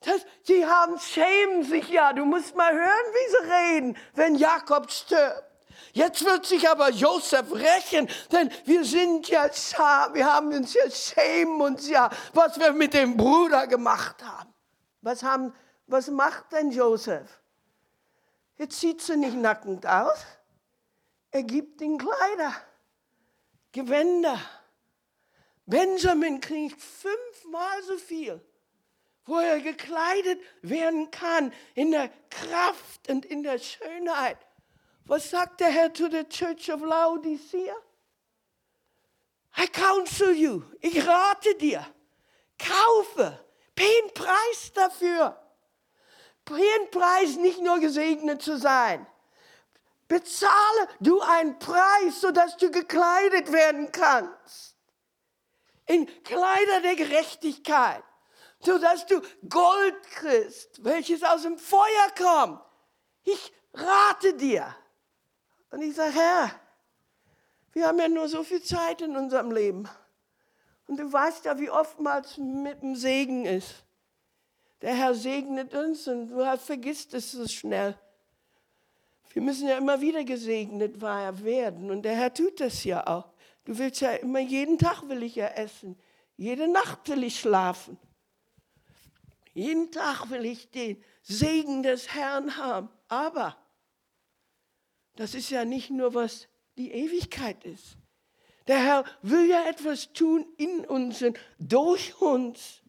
Das, 0.00 0.26
sie 0.42 0.66
haben, 0.66 0.98
schämen 0.98 1.64
sich 1.64 1.88
ja. 1.88 2.12
Du 2.12 2.24
musst 2.24 2.54
mal 2.54 2.72
hören, 2.72 2.84
wie 2.84 3.30
sie 3.30 3.52
reden, 3.52 3.96
wenn 4.14 4.36
Jakob 4.36 4.90
stirbt. 4.90 5.42
Jetzt 5.92 6.24
wird 6.24 6.44
sich 6.44 6.68
aber 6.68 6.90
Josef 6.90 7.52
rächen, 7.52 8.08
denn 8.32 8.50
wir 8.64 8.84
sind 8.84 9.28
ja, 9.28 9.48
wir 10.12 10.26
haben 10.26 10.52
uns 10.52 10.74
ja, 10.74 10.90
schämen 10.90 11.60
uns 11.60 11.88
ja, 11.88 12.10
was 12.32 12.58
wir 12.58 12.72
mit 12.72 12.94
dem 12.94 13.16
Bruder 13.16 13.66
gemacht 13.68 14.22
haben. 14.24 14.52
Was 15.02 15.22
haben 15.22 15.54
was 15.86 16.08
macht 16.08 16.52
denn 16.52 16.70
Josef? 16.70 17.40
Jetzt 18.56 18.80
sieht 18.80 19.00
sie 19.00 19.16
nicht 19.16 19.36
nackend 19.36 19.86
aus. 19.86 20.24
Er 21.30 21.42
gibt 21.42 21.80
den 21.80 21.98
Kleider, 21.98 22.54
Gewänder. 23.72 24.38
Benjamin 25.66 26.40
kriegt 26.40 26.80
fünfmal 26.80 27.82
so 27.82 27.96
viel, 27.96 28.40
wo 29.24 29.38
er 29.38 29.60
gekleidet 29.60 30.40
werden 30.62 31.10
kann 31.10 31.52
in 31.74 31.90
der 31.90 32.10
Kraft 32.30 33.08
und 33.08 33.24
in 33.24 33.42
der 33.42 33.58
Schönheit. 33.58 34.38
Was 35.06 35.30
sagt 35.30 35.60
der 35.60 35.68
Herr 35.68 35.92
zu 35.92 36.08
der 36.08 36.28
Church 36.28 36.72
of 36.72 36.82
Laodicea? 36.82 37.74
I 39.56 39.66
counsel 39.68 40.34
you, 40.34 40.62
ich 40.80 41.06
rate 41.06 41.54
dir, 41.56 41.86
kaufe, 42.58 43.44
einen 43.78 44.14
Preis 44.14 44.72
dafür. 44.74 45.43
Preis 46.44 47.36
nicht 47.36 47.60
nur 47.60 47.80
gesegnet 47.80 48.42
zu 48.42 48.58
sein. 48.58 49.06
Bezahle 50.08 50.88
du 51.00 51.20
einen 51.20 51.58
Preis, 51.58 52.20
sodass 52.20 52.56
du 52.56 52.70
gekleidet 52.70 53.52
werden 53.52 53.90
kannst. 53.90 54.76
In 55.86 56.06
Kleider 56.24 56.80
der 56.82 56.96
Gerechtigkeit, 56.96 58.02
sodass 58.60 59.06
du 59.06 59.20
Gold 59.48 60.02
kriegst, 60.10 60.84
welches 60.84 61.22
aus 61.22 61.42
dem 61.42 61.58
Feuer 61.58 62.08
kommt. 62.16 62.60
Ich 63.22 63.52
rate 63.72 64.34
dir. 64.34 64.74
Und 65.70 65.82
ich 65.82 65.94
sage, 65.94 66.12
Herr, 66.12 66.50
wir 67.72 67.88
haben 67.88 67.98
ja 67.98 68.08
nur 68.08 68.28
so 68.28 68.44
viel 68.44 68.62
Zeit 68.62 69.00
in 69.02 69.16
unserem 69.16 69.50
Leben. 69.50 69.88
Und 70.86 70.98
du 70.98 71.12
weißt 71.12 71.46
ja, 71.46 71.58
wie 71.58 71.70
oftmals 71.70 72.36
mit 72.38 72.82
dem 72.82 72.94
Segen 72.94 73.46
ist. 73.46 73.83
Der 74.84 74.94
Herr 74.94 75.14
segnet 75.14 75.72
uns 75.72 76.06
und 76.08 76.28
du 76.28 76.58
vergisst 76.58 77.14
es 77.14 77.32
so 77.32 77.48
schnell. 77.48 77.98
Wir 79.32 79.40
müssen 79.40 79.66
ja 79.66 79.78
immer 79.78 80.02
wieder 80.02 80.24
gesegnet 80.24 81.00
werden 81.00 81.90
und 81.90 82.02
der 82.02 82.14
Herr 82.14 82.34
tut 82.34 82.60
das 82.60 82.84
ja 82.84 83.06
auch. 83.06 83.32
Du 83.64 83.78
willst 83.78 84.02
ja 84.02 84.12
immer, 84.12 84.40
jeden 84.40 84.76
Tag 84.76 85.08
will 85.08 85.22
ich 85.22 85.36
ja 85.36 85.46
essen, 85.46 85.98
jede 86.36 86.68
Nacht 86.68 87.08
will 87.08 87.24
ich 87.24 87.40
schlafen. 87.40 87.96
Jeden 89.54 89.90
Tag 89.90 90.28
will 90.28 90.44
ich 90.44 90.70
den 90.70 91.02
Segen 91.22 91.82
des 91.82 92.12
Herrn 92.12 92.58
haben. 92.58 92.90
Aber 93.08 93.56
das 95.16 95.34
ist 95.34 95.48
ja 95.48 95.64
nicht 95.64 95.88
nur, 95.88 96.12
was 96.12 96.46
die 96.76 96.92
Ewigkeit 96.92 97.64
ist. 97.64 97.96
Der 98.66 98.84
Herr 98.84 99.04
will 99.22 99.48
ja 99.48 99.64
etwas 99.66 100.12
tun 100.12 100.44
in 100.58 100.84
uns 100.84 101.22
und 101.22 101.38
durch 101.58 102.20
uns. 102.20 102.83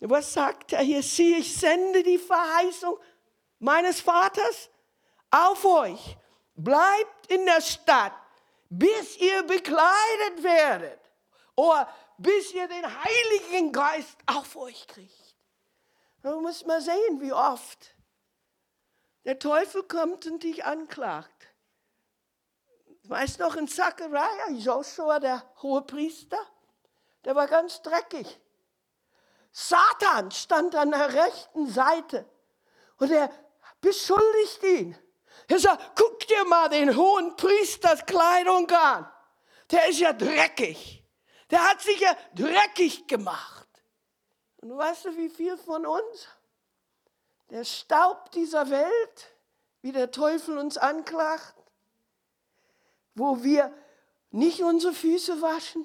Was 0.00 0.32
sagt 0.32 0.72
er 0.72 0.82
hier? 0.82 1.02
Sieh, 1.02 1.36
ich 1.36 1.56
sende 1.56 2.02
die 2.02 2.18
Verheißung 2.18 2.98
meines 3.58 4.00
Vaters 4.00 4.70
auf 5.30 5.64
euch. 5.64 6.16
Bleibt 6.54 7.26
in 7.28 7.44
der 7.44 7.60
Stadt, 7.60 8.12
bis 8.68 9.16
ihr 9.16 9.42
bekleidet 9.42 10.42
werdet. 10.42 11.00
Oder 11.56 11.92
bis 12.18 12.52
ihr 12.52 12.68
den 12.68 12.84
Heiligen 12.84 13.72
Geist 13.72 14.16
auf 14.26 14.56
euch 14.56 14.86
kriegt. 14.86 15.34
Du 16.22 16.40
musst 16.40 16.66
mal 16.66 16.80
sehen, 16.80 17.20
wie 17.20 17.32
oft 17.32 17.94
der 19.24 19.38
Teufel 19.38 19.82
kommt 19.84 20.26
und 20.26 20.42
dich 20.42 20.64
anklagt. 20.64 21.48
Weißt 23.04 23.38
du 23.38 23.44
noch 23.44 23.56
in 23.56 23.68
Zachariah, 23.68 24.50
Joshua, 24.50 25.18
der 25.18 25.42
hohe 25.62 25.82
Priester, 25.82 26.38
der 27.24 27.34
war 27.34 27.46
ganz 27.46 27.80
dreckig. 27.82 28.38
Satan 29.60 30.30
stand 30.30 30.76
an 30.76 30.92
der 30.92 31.12
rechten 31.12 31.68
Seite 31.68 32.24
und 32.98 33.10
er 33.10 33.28
beschuldigt 33.80 34.62
ihn. 34.62 34.96
Er 35.48 35.58
sagt, 35.58 35.98
guck 35.98 36.20
dir 36.28 36.44
mal 36.44 36.68
den 36.68 36.96
hohen 36.96 37.34
Priesters 37.34 38.06
Kleidung 38.06 38.70
an. 38.70 39.10
Der 39.72 39.88
ist 39.88 39.98
ja 39.98 40.12
dreckig. 40.12 41.02
Der 41.50 41.68
hat 41.68 41.80
sich 41.80 41.98
ja 41.98 42.16
dreckig 42.36 43.08
gemacht. 43.08 43.66
Und 44.58 44.78
weißt 44.78 45.06
du, 45.06 45.16
wie 45.16 45.28
viel 45.28 45.56
von 45.56 45.84
uns? 45.86 46.28
Der 47.50 47.64
Staub 47.64 48.30
dieser 48.30 48.70
Welt, 48.70 49.34
wie 49.82 49.90
der 49.90 50.12
Teufel 50.12 50.56
uns 50.56 50.78
anklagt, 50.78 51.56
wo 53.16 53.42
wir 53.42 53.74
nicht 54.30 54.62
unsere 54.62 54.92
Füße 54.94 55.42
waschen, 55.42 55.84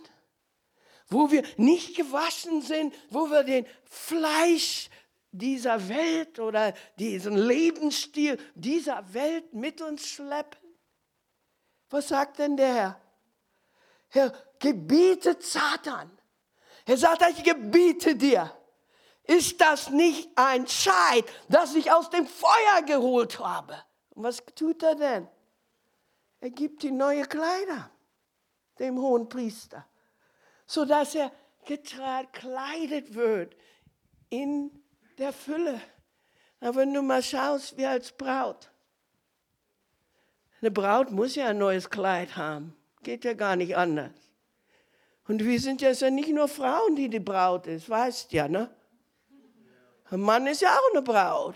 wo 1.14 1.32
wir 1.32 1.44
nicht 1.58 1.96
gewaschen 1.96 2.62
sind, 2.62 2.94
wo 3.10 3.30
wir 3.30 3.44
den 3.44 3.66
Fleisch 3.86 4.90
dieser 5.32 5.88
Welt 5.90 6.40
oder 6.40 6.74
diesen 6.98 7.38
Lebensstil 7.38 8.38
dieser 8.56 9.14
Welt 9.14 9.54
mit 9.54 9.82
uns 9.82 10.08
schleppen. 10.08 10.60
Was 11.90 12.08
sagt 12.08 12.40
denn 12.40 12.58
der 12.58 12.74
Herr? 12.74 13.02
Er 14.12 14.34
gebietet 14.60 15.44
Satan. 15.44 16.12
Er 16.86 16.98
sagt, 16.98 17.24
ich 17.30 17.44
gebiete 17.44 18.16
dir. 18.16 18.52
Ist 19.24 19.62
das 19.62 19.90
nicht 19.90 20.30
ein 20.36 20.68
Scheit, 20.68 21.26
das 21.48 21.76
ich 21.76 21.92
aus 21.92 22.10
dem 22.10 22.28
Feuer 22.28 22.82
geholt 22.86 23.40
habe? 23.40 23.82
Und 24.10 24.24
was 24.24 24.44
tut 24.56 24.84
er 24.84 24.96
denn? 24.96 25.28
Er 26.42 26.50
gibt 26.50 26.84
ihm 26.84 26.98
neue 26.98 27.26
Kleider, 27.26 27.90
dem 28.80 29.00
hohen 29.00 29.30
Priester, 29.30 29.88
sodass 30.74 31.16
er 31.16 31.32
gekleidet 31.66 33.14
wird 33.14 33.56
in 34.30 34.72
der 35.18 35.32
Fülle. 35.32 35.80
Aber 36.60 36.78
wenn 36.78 36.94
du 36.94 37.02
mal 37.02 37.22
schaust, 37.22 37.78
wie 37.78 37.86
als 37.86 38.12
Braut. 38.12 38.72
Eine 40.62 40.72
Braut 40.72 41.12
muss 41.12 41.36
ja 41.36 41.48
ein 41.48 41.58
neues 41.58 41.90
Kleid 41.90 42.36
haben. 42.38 42.76
Geht 43.04 43.26
ja 43.26 43.34
gar 43.34 43.56
nicht 43.56 43.76
anders. 43.76 44.12
Und 45.28 45.44
wir 45.44 45.60
sind 45.60 45.82
ja 45.82 45.92
nicht 46.10 46.30
nur 46.30 46.48
Frauen, 46.48 46.96
die 46.96 47.10
die 47.10 47.20
Braut 47.20 47.68
ist, 47.68 47.90
weißt 47.90 48.34
ja, 48.34 48.48
ne? 48.48 48.70
Ein 50.10 50.22
Mann 50.22 50.48
ist 50.48 50.62
ja 50.62 50.70
auch 50.70 50.92
eine 50.92 51.02
Braut. 51.02 51.56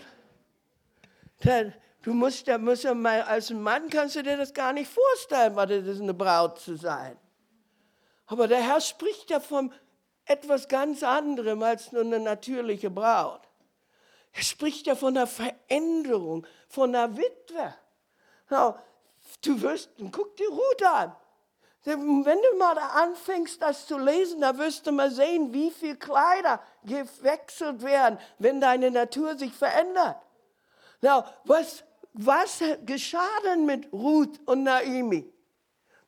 Du 2.02 2.14
musst, 2.14 2.48
da 2.48 2.58
musst 2.58 2.84
ja 2.84 2.94
mal, 2.94 3.22
als 3.22 3.50
Mann 3.50 3.88
kannst 3.90 4.16
du 4.16 4.22
dir 4.22 4.36
das 4.36 4.52
gar 4.54 4.72
nicht 4.72 4.90
vorstellen, 4.90 5.54
was 5.56 5.68
das 5.68 5.86
ist, 5.86 6.00
eine 6.00 6.14
Braut 6.14 6.58
zu 6.58 6.76
sein. 6.76 7.16
Aber 8.28 8.46
der 8.46 8.60
Herr 8.62 8.80
spricht 8.80 9.30
ja 9.30 9.40
von 9.40 9.72
etwas 10.26 10.68
ganz 10.68 11.02
anderem 11.02 11.62
als 11.62 11.92
nur 11.92 12.02
eine 12.02 12.20
natürliche 12.20 12.90
Braut. 12.90 13.40
Er 14.32 14.42
spricht 14.42 14.86
ja 14.86 14.94
von 14.94 15.16
einer 15.16 15.26
Veränderung, 15.26 16.46
von 16.68 16.94
einer 16.94 17.16
Witwe. 17.16 17.74
Du 19.42 19.60
wirst, 19.62 19.90
guck 20.12 20.36
dir 20.36 20.48
Ruth 20.50 20.82
an. 20.84 21.16
Wenn 21.84 22.24
du 22.24 22.58
mal 22.58 22.76
anfängst, 22.76 23.62
das 23.62 23.86
zu 23.86 23.96
lesen, 23.96 24.42
da 24.42 24.58
wirst 24.58 24.86
du 24.86 24.92
mal 24.92 25.10
sehen, 25.10 25.54
wie 25.54 25.70
viele 25.70 25.96
Kleider 25.96 26.62
gewechselt 26.84 27.82
werden, 27.82 28.18
wenn 28.38 28.60
deine 28.60 28.90
Natur 28.90 29.38
sich 29.38 29.54
verändert. 29.54 30.16
Na, 31.00 31.24
was, 31.44 31.84
was 32.12 32.62
geschah 32.84 33.40
denn 33.44 33.64
mit 33.64 33.90
Ruth 33.90 34.38
und 34.44 34.64
Naomi? 34.64 35.32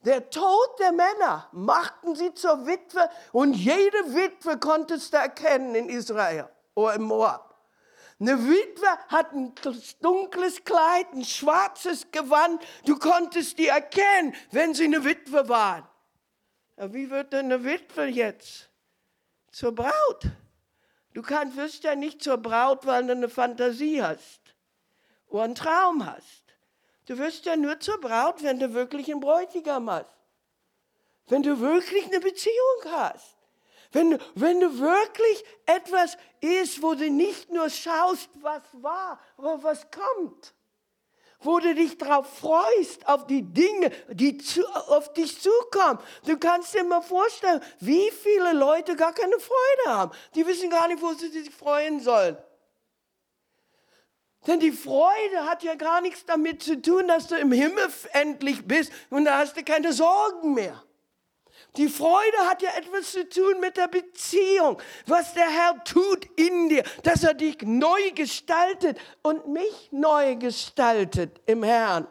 Der 0.04 0.30
Tod 0.30 0.78
der 0.78 0.92
Männer 0.92 1.48
machten 1.52 2.14
sie 2.14 2.32
zur 2.32 2.66
Witwe 2.66 3.10
und 3.32 3.52
jede 3.52 4.14
Witwe 4.14 4.58
konntest 4.58 5.12
du 5.12 5.18
erkennen 5.18 5.74
in 5.74 5.88
Israel 5.90 6.48
oder 6.74 6.94
im 6.94 7.02
Moab. 7.02 7.50
Eine 8.18 8.38
Witwe 8.46 8.88
hat 9.08 9.32
ein 9.32 9.54
dunkles 10.02 10.64
Kleid, 10.64 11.12
ein 11.12 11.24
schwarzes 11.24 12.10
Gewand. 12.10 12.62
Du 12.84 12.98
konntest 12.98 13.58
die 13.58 13.68
erkennen, 13.68 14.34
wenn 14.50 14.74
sie 14.74 14.84
eine 14.84 15.04
Witwe 15.04 15.48
waren. 15.48 15.86
Aber 16.76 16.92
wie 16.94 17.10
wird 17.10 17.32
denn 17.32 17.46
eine 17.46 17.64
Witwe 17.64 18.04
jetzt? 18.04 18.70
Zur 19.52 19.74
Braut. 19.74 20.26
Du 21.12 21.22
kannst, 21.22 21.56
wirst 21.56 21.82
ja 21.84 21.94
nicht 21.94 22.22
zur 22.22 22.38
Braut, 22.38 22.86
weil 22.86 23.04
du 23.06 23.12
eine 23.12 23.28
Fantasie 23.28 24.02
hast 24.02 24.40
oder 25.28 25.44
einen 25.44 25.54
Traum 25.54 26.06
hast. 26.06 26.39
Du 27.10 27.18
wirst 27.18 27.44
ja 27.44 27.56
nur 27.56 27.80
zur 27.80 27.98
Braut, 28.00 28.40
wenn 28.40 28.60
du 28.60 28.72
wirklich 28.72 29.10
einen 29.10 29.18
Bräutigam 29.18 29.90
hast. 29.90 30.14
Wenn 31.26 31.42
du 31.42 31.58
wirklich 31.58 32.04
eine 32.04 32.20
Beziehung 32.20 32.84
hast. 32.86 33.36
Wenn, 33.90 34.16
wenn 34.36 34.60
du 34.60 34.78
wirklich 34.78 35.44
etwas 35.66 36.16
ist, 36.40 36.80
wo 36.84 36.94
du 36.94 37.10
nicht 37.10 37.50
nur 37.50 37.68
schaust, 37.68 38.28
was 38.40 38.62
war, 38.74 39.18
aber 39.36 39.60
was 39.60 39.88
kommt. 39.90 40.54
Wo 41.40 41.58
du 41.58 41.74
dich 41.74 41.98
darauf 41.98 42.32
freust, 42.38 43.04
auf 43.08 43.26
die 43.26 43.42
Dinge, 43.42 43.90
die 44.10 44.38
zu, 44.38 44.64
auf 44.68 45.12
dich 45.12 45.40
zukommen. 45.40 45.98
Du 46.26 46.38
kannst 46.38 46.74
dir 46.74 46.84
mal 46.84 47.02
vorstellen, 47.02 47.60
wie 47.80 48.08
viele 48.12 48.52
Leute 48.52 48.94
gar 48.94 49.12
keine 49.12 49.40
Freude 49.40 49.98
haben. 49.98 50.12
Die 50.36 50.46
wissen 50.46 50.70
gar 50.70 50.86
nicht, 50.86 51.02
wo 51.02 51.12
sie 51.14 51.30
sich 51.30 51.50
freuen 51.50 51.98
sollen. 51.98 52.38
Denn 54.46 54.58
die 54.58 54.72
Freude 54.72 55.46
hat 55.46 55.62
ja 55.62 55.74
gar 55.74 56.00
nichts 56.00 56.24
damit 56.24 56.62
zu 56.62 56.80
tun, 56.80 57.08
dass 57.08 57.26
du 57.26 57.36
im 57.36 57.52
Himmel 57.52 57.88
endlich 58.12 58.66
bist 58.66 58.90
und 59.10 59.26
da 59.26 59.38
hast 59.38 59.56
du 59.56 59.62
keine 59.62 59.92
Sorgen 59.92 60.54
mehr. 60.54 60.82
Die 61.76 61.88
Freude 61.88 62.38
hat 62.48 62.62
ja 62.62 62.70
etwas 62.76 63.12
zu 63.12 63.28
tun 63.28 63.60
mit 63.60 63.76
der 63.76 63.86
Beziehung, 63.86 64.80
was 65.06 65.34
der 65.34 65.48
Herr 65.48 65.84
tut 65.84 66.26
in 66.36 66.68
dir, 66.68 66.82
dass 67.04 67.22
er 67.22 67.34
dich 67.34 67.58
neu 67.62 68.10
gestaltet 68.14 68.98
und 69.22 69.46
mich 69.46 69.88
neu 69.92 70.36
gestaltet 70.36 71.40
im 71.46 71.62
Herrn. 71.62 72.08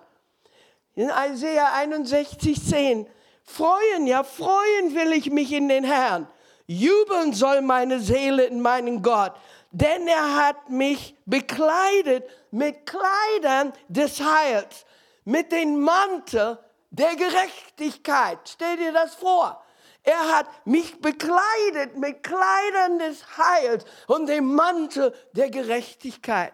In 0.96 1.10
Isaiah 1.10 1.74
61, 1.74 2.64
10. 2.64 3.08
Freuen, 3.44 4.08
ja, 4.08 4.24
freuen 4.24 4.94
will 4.94 5.12
ich 5.14 5.30
mich 5.32 5.52
in 5.52 5.68
den 5.68 5.84
Herrn. 5.84 6.28
Jubeln 6.68 7.34
soll 7.34 7.62
meine 7.62 8.00
Seele 8.00 8.44
in 8.44 8.62
meinen 8.62 9.02
Gott, 9.02 9.34
denn 9.72 10.08
er 10.08 10.36
hat 10.36 10.70
mich 10.70 11.16
bekleidet 11.26 12.30
mit 12.52 12.86
Kleidern 12.86 13.74
des 13.88 14.20
Heils, 14.20 14.86
mit 15.26 15.52
dem 15.52 15.82
Mantel 15.82 16.58
der 16.90 17.16
Gerechtigkeit. 17.16 18.40
Stell 18.46 18.78
dir 18.78 18.92
das 18.92 19.16
vor. 19.16 19.64
Er 20.04 20.38
hat 20.38 20.66
mich 20.66 21.00
bekleidet 21.02 21.98
mit 21.98 22.24
Kleidern 22.24 23.00
des 23.00 23.38
Heils 23.38 23.86
und 24.08 24.28
dem 24.28 24.56
Mantel 24.56 25.14
der 25.34 25.50
Gerechtigkeit. 25.50 26.54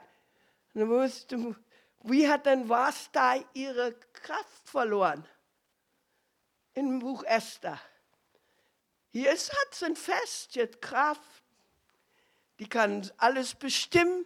wie 0.73 2.29
hat 2.29 2.45
denn 2.45 2.67
Vasta 2.67 3.35
ihre 3.53 3.93
Kraft 4.13 4.69
verloren? 4.69 5.25
Im 6.73 6.99
Buch 6.99 7.23
Esther. 7.23 7.79
Hier 9.11 9.31
ist, 9.31 9.49
hat 9.49 9.73
sie 9.73 9.85
ein 9.85 9.95
Fest, 9.95 10.55
jetzt 10.55 10.81
Kraft. 10.81 11.44
Die 12.59 12.67
kann 12.67 13.09
alles 13.17 13.55
bestimmen. 13.55 14.25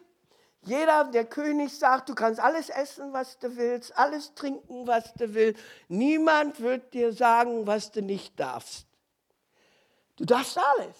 Jeder, 0.64 1.06
der 1.06 1.26
König 1.26 1.78
sagt, 1.78 2.10
du 2.10 2.16
kannst 2.16 2.40
alles 2.40 2.70
essen, 2.70 3.14
was 3.14 3.40
du 3.40 3.56
willst, 3.56 3.98
alles 3.98 4.34
trinken, 4.36 4.86
was 4.86 5.14
du 5.14 5.34
willst. 5.34 5.62
Niemand 5.88 6.60
wird 6.60 6.94
dir 6.94 7.14
sagen, 7.14 7.66
was 7.66 7.92
du 7.92 8.02
nicht 8.02 8.40
darfst. 8.40 8.86
Du 10.18 10.26
darfst 10.26 10.58
alles. 10.58 10.96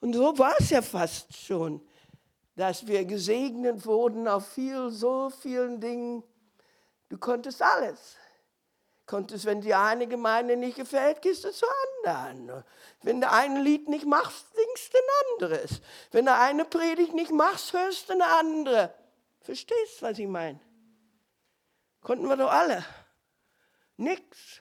Und 0.00 0.12
so 0.12 0.38
war 0.38 0.54
es 0.58 0.70
ja 0.70 0.82
fast 0.82 1.34
schon, 1.34 1.80
dass 2.54 2.86
wir 2.86 3.04
gesegnet 3.04 3.84
wurden 3.86 4.28
auf 4.28 4.46
viel, 4.48 4.90
so 4.90 5.30
vielen 5.30 5.80
Dingen. 5.80 6.22
Du 7.08 7.16
konntest 7.16 7.62
alles 7.62 8.16
konntest, 9.06 9.44
wenn 9.44 9.60
dir 9.60 9.78
eine 9.78 10.06
Gemeinde 10.06 10.56
nicht 10.56 10.76
gefällt, 10.76 11.22
gehst 11.22 11.44
du 11.44 11.52
zur 11.52 11.68
anderen. 12.04 12.64
Wenn 13.02 13.20
du 13.20 13.30
ein 13.30 13.56
Lied 13.62 13.88
nicht 13.88 14.04
machst, 14.04 14.46
singst 14.54 14.92
du 14.92 14.98
ein 14.98 15.48
anderes. 15.48 15.80
Wenn 16.10 16.26
du 16.26 16.34
eine 16.34 16.64
Predigt 16.64 17.14
nicht 17.14 17.30
machst, 17.30 17.72
hörst 17.72 18.08
du 18.08 18.14
eine 18.14 18.26
andere. 18.26 18.94
Verstehst, 19.40 20.02
was 20.02 20.18
ich 20.18 20.26
meine? 20.26 20.60
Konnten 22.02 22.28
wir 22.28 22.36
doch 22.36 22.50
alle. 22.50 22.84
Nix. 23.96 24.60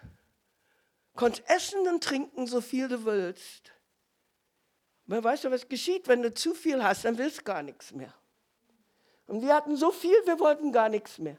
Konntest 1.15 1.49
essen 1.49 1.87
und 1.87 2.03
trinken, 2.03 2.45
so 2.45 2.61
viel 2.61 2.87
du 2.87 3.05
willst. 3.05 3.71
Aber 5.07 5.23
weißt 5.23 5.45
du, 5.45 5.51
was 5.51 5.67
geschieht? 5.67 6.07
Wenn 6.07 6.21
du 6.21 6.33
zu 6.33 6.53
viel 6.53 6.83
hast, 6.83 7.05
dann 7.05 7.17
willst 7.17 7.39
du 7.39 7.43
gar 7.43 7.61
nichts 7.61 7.91
mehr. 7.91 8.13
Und 9.27 9.41
wir 9.41 9.55
hatten 9.55 9.75
so 9.75 9.91
viel, 9.91 10.15
wir 10.25 10.39
wollten 10.39 10.71
gar 10.71 10.89
nichts 10.89 11.17
mehr. 11.17 11.37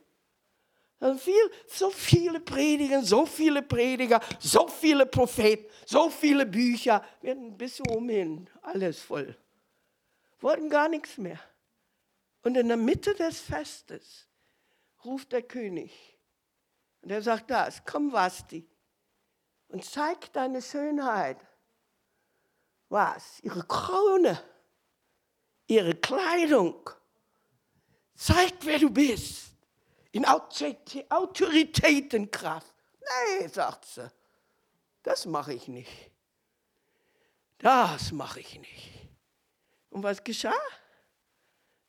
Viel, 0.99 1.51
so 1.67 1.91
viele 1.91 2.41
Prediger, 2.41 3.03
so 3.03 3.27
viele 3.27 3.61
Prediger, 3.61 4.19
so 4.39 4.67
viele 4.67 5.05
Propheten, 5.05 5.71
so 5.85 6.09
viele 6.09 6.47
Bücher. 6.47 7.05
Wir 7.21 7.33
hatten 7.33 7.57
bis 7.57 7.81
umhin 7.81 8.49
alles 8.63 9.03
voll. 9.03 9.37
Wollten 10.41 10.71
gar 10.71 10.89
nichts 10.89 11.19
mehr. 11.19 11.39
Und 12.43 12.57
in 12.57 12.69
der 12.69 12.79
Mitte 12.79 13.15
des 13.15 13.41
Festes 13.41 14.27
ruft 15.05 15.33
der 15.33 15.43
König. 15.43 16.19
Und 17.03 17.11
er 17.11 17.21
sagt 17.21 17.51
das, 17.51 17.85
komm 17.85 18.13
Vasti 18.13 18.67
und 19.69 19.85
zeig 19.85 20.33
deine 20.33 20.63
Schönheit. 20.63 21.39
Was? 22.89 23.41
Ihre 23.41 23.65
Krone, 23.65 24.43
ihre 25.67 25.95
Kleidung. 25.95 26.89
Zeig, 28.15 28.55
wer 28.63 28.79
du 28.79 28.89
bist 28.89 29.56
in 30.17 30.25
Autoritätenkraft. 30.25 32.75
Nee, 33.01 33.47
sagt 33.49 33.85
sie. 33.85 34.11
das 35.03 35.27
mache 35.27 35.53
ich 35.53 35.69
nicht. 35.69 36.11
Das 37.59 38.13
mache 38.13 38.41
ich 38.41 38.59
nicht. 38.59 39.09
Und 39.91 40.03
was 40.03 40.25
geschah? 40.25 40.55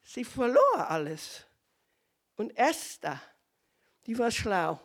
Sie 0.03 0.23
verlor 0.23 0.89
alles. 0.89 1.43
Und 2.35 2.55
Esther, 2.55 3.19
die 4.05 4.17
war 4.17 4.31
schlau. 4.31 4.79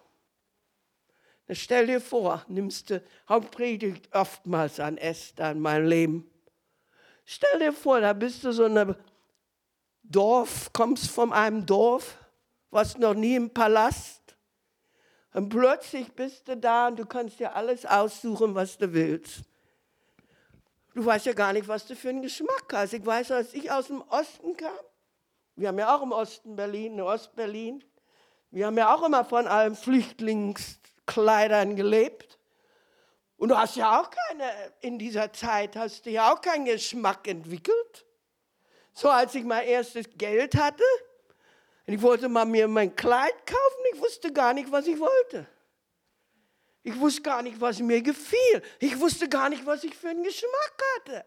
Dann 1.47 1.57
stell 1.57 1.87
dir 1.87 2.01
vor, 2.01 2.45
nimmst 2.49 2.91
du 2.91 3.01
Hauptpredigt 3.29 4.13
oftmals 4.15 4.81
an 4.81 4.99
Esther 4.99 5.53
in 5.53 5.61
meinem 5.61 5.87
Leben. 5.87 6.31
Stell 7.25 7.59
dir 7.59 7.73
vor, 7.73 8.01
da 8.01 8.13
bist 8.13 8.45
du 8.45 8.53
so 8.53 8.65
ein 8.65 8.97
Dorf, 10.03 10.73
kommst 10.73 11.11
von 11.11 11.33
einem 11.33 11.65
Dorf, 11.67 12.19
warst 12.73 12.99
noch 12.99 13.15
nie 13.15 13.37
im 13.37 13.51
Palast. 13.51 14.37
Und 15.35 15.51
plötzlich 15.51 16.13
bist 16.13 16.49
du 16.49 16.57
da 16.57 16.89
und 16.89 16.99
du 16.99 17.07
kannst 17.07 17.39
dir 17.39 17.55
alles 17.55 17.87
aussuchen, 17.87 18.55
was 18.55 18.77
du 18.77 18.93
willst. 18.93 19.43
Du 20.95 21.05
weißt 21.05 21.27
ja 21.27 21.33
gar 21.33 21.53
nicht, 21.53 21.69
was 21.69 21.87
du 21.87 21.95
für 21.95 22.09
einen 22.09 22.23
Geschmack 22.23 22.65
hast. 22.73 22.93
Ich 22.93 23.07
weiß, 23.07 23.31
als 23.31 23.55
ich 23.55 23.71
aus 23.71 23.87
dem 23.87 24.03
Osten 24.03 24.57
kam, 24.57 24.73
wir 25.57 25.69
haben 25.69 25.79
ja 25.79 25.97
auch 25.97 26.03
im 26.03 26.13
Osten 26.13 26.57
Berlin, 26.57 26.95
in 26.95 27.01
Ostberlin, 27.01 27.85
wir 28.51 28.67
haben 28.67 28.77
ja 28.77 28.95
auch 28.95 29.03
immer 29.03 29.25
von 29.25 29.47
allen 29.47 29.75
Flüchtlingskleidern 29.75 31.77
gelebt. 31.77 32.39
Und 33.37 33.49
du 33.49 33.57
hast 33.57 33.77
ja 33.77 34.01
auch 34.01 34.11
keine, 34.11 34.45
in 34.81 34.99
dieser 34.99 35.33
Zeit 35.33 35.77
hast 35.77 36.05
du 36.05 36.11
ja 36.11 36.33
auch 36.33 36.41
keinen 36.41 36.67
Geschmack 36.67 37.27
entwickelt. 37.27 38.07
So 38.93 39.09
als 39.09 39.35
ich 39.35 39.45
mein 39.45 39.67
erstes 39.67 40.07
Geld 40.17 40.55
hatte, 40.55 40.85
und 41.87 41.95
ich 41.95 42.03
wollte 42.03 42.29
mal 42.29 42.45
mir 42.45 42.69
mein 42.69 42.95
Kleid 42.95 43.35
kaufen, 43.47 43.85
ich 43.93 44.01
wusste 44.01 44.33
gar 44.33 44.55
nicht, 44.55 44.71
was 44.71 44.87
ich 44.87 44.99
wollte. 44.99 45.47
Ich 46.85 46.99
wusste 46.99 47.23
gar 47.23 47.43
nicht, 47.43 47.61
was 47.61 47.79
mir 47.79 48.03
gefiel. 48.03 48.63
Ich 48.81 48.99
wusste 48.99 49.29
gar 49.29 49.49
nicht, 49.49 49.65
was 49.65 49.85
ich 49.85 49.97
für 49.97 50.09
einen 50.09 50.25
Geschmack 50.25 50.83
hatte. 50.97 51.25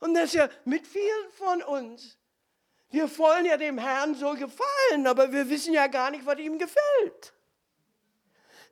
Und 0.00 0.14
das 0.14 0.26
ist 0.26 0.34
ja 0.34 0.48
mit 0.64 0.86
vielen 0.86 1.32
von 1.32 1.62
uns. 1.62 2.18
Wir 2.90 3.18
wollen 3.18 3.46
ja 3.46 3.56
dem 3.56 3.78
Herrn 3.78 4.14
so 4.14 4.34
gefallen, 4.34 5.06
aber 5.06 5.32
wir 5.32 5.48
wissen 5.48 5.72
ja 5.72 5.86
gar 5.86 6.10
nicht, 6.10 6.24
was 6.26 6.38
ihm 6.38 6.58
gefällt. 6.58 7.32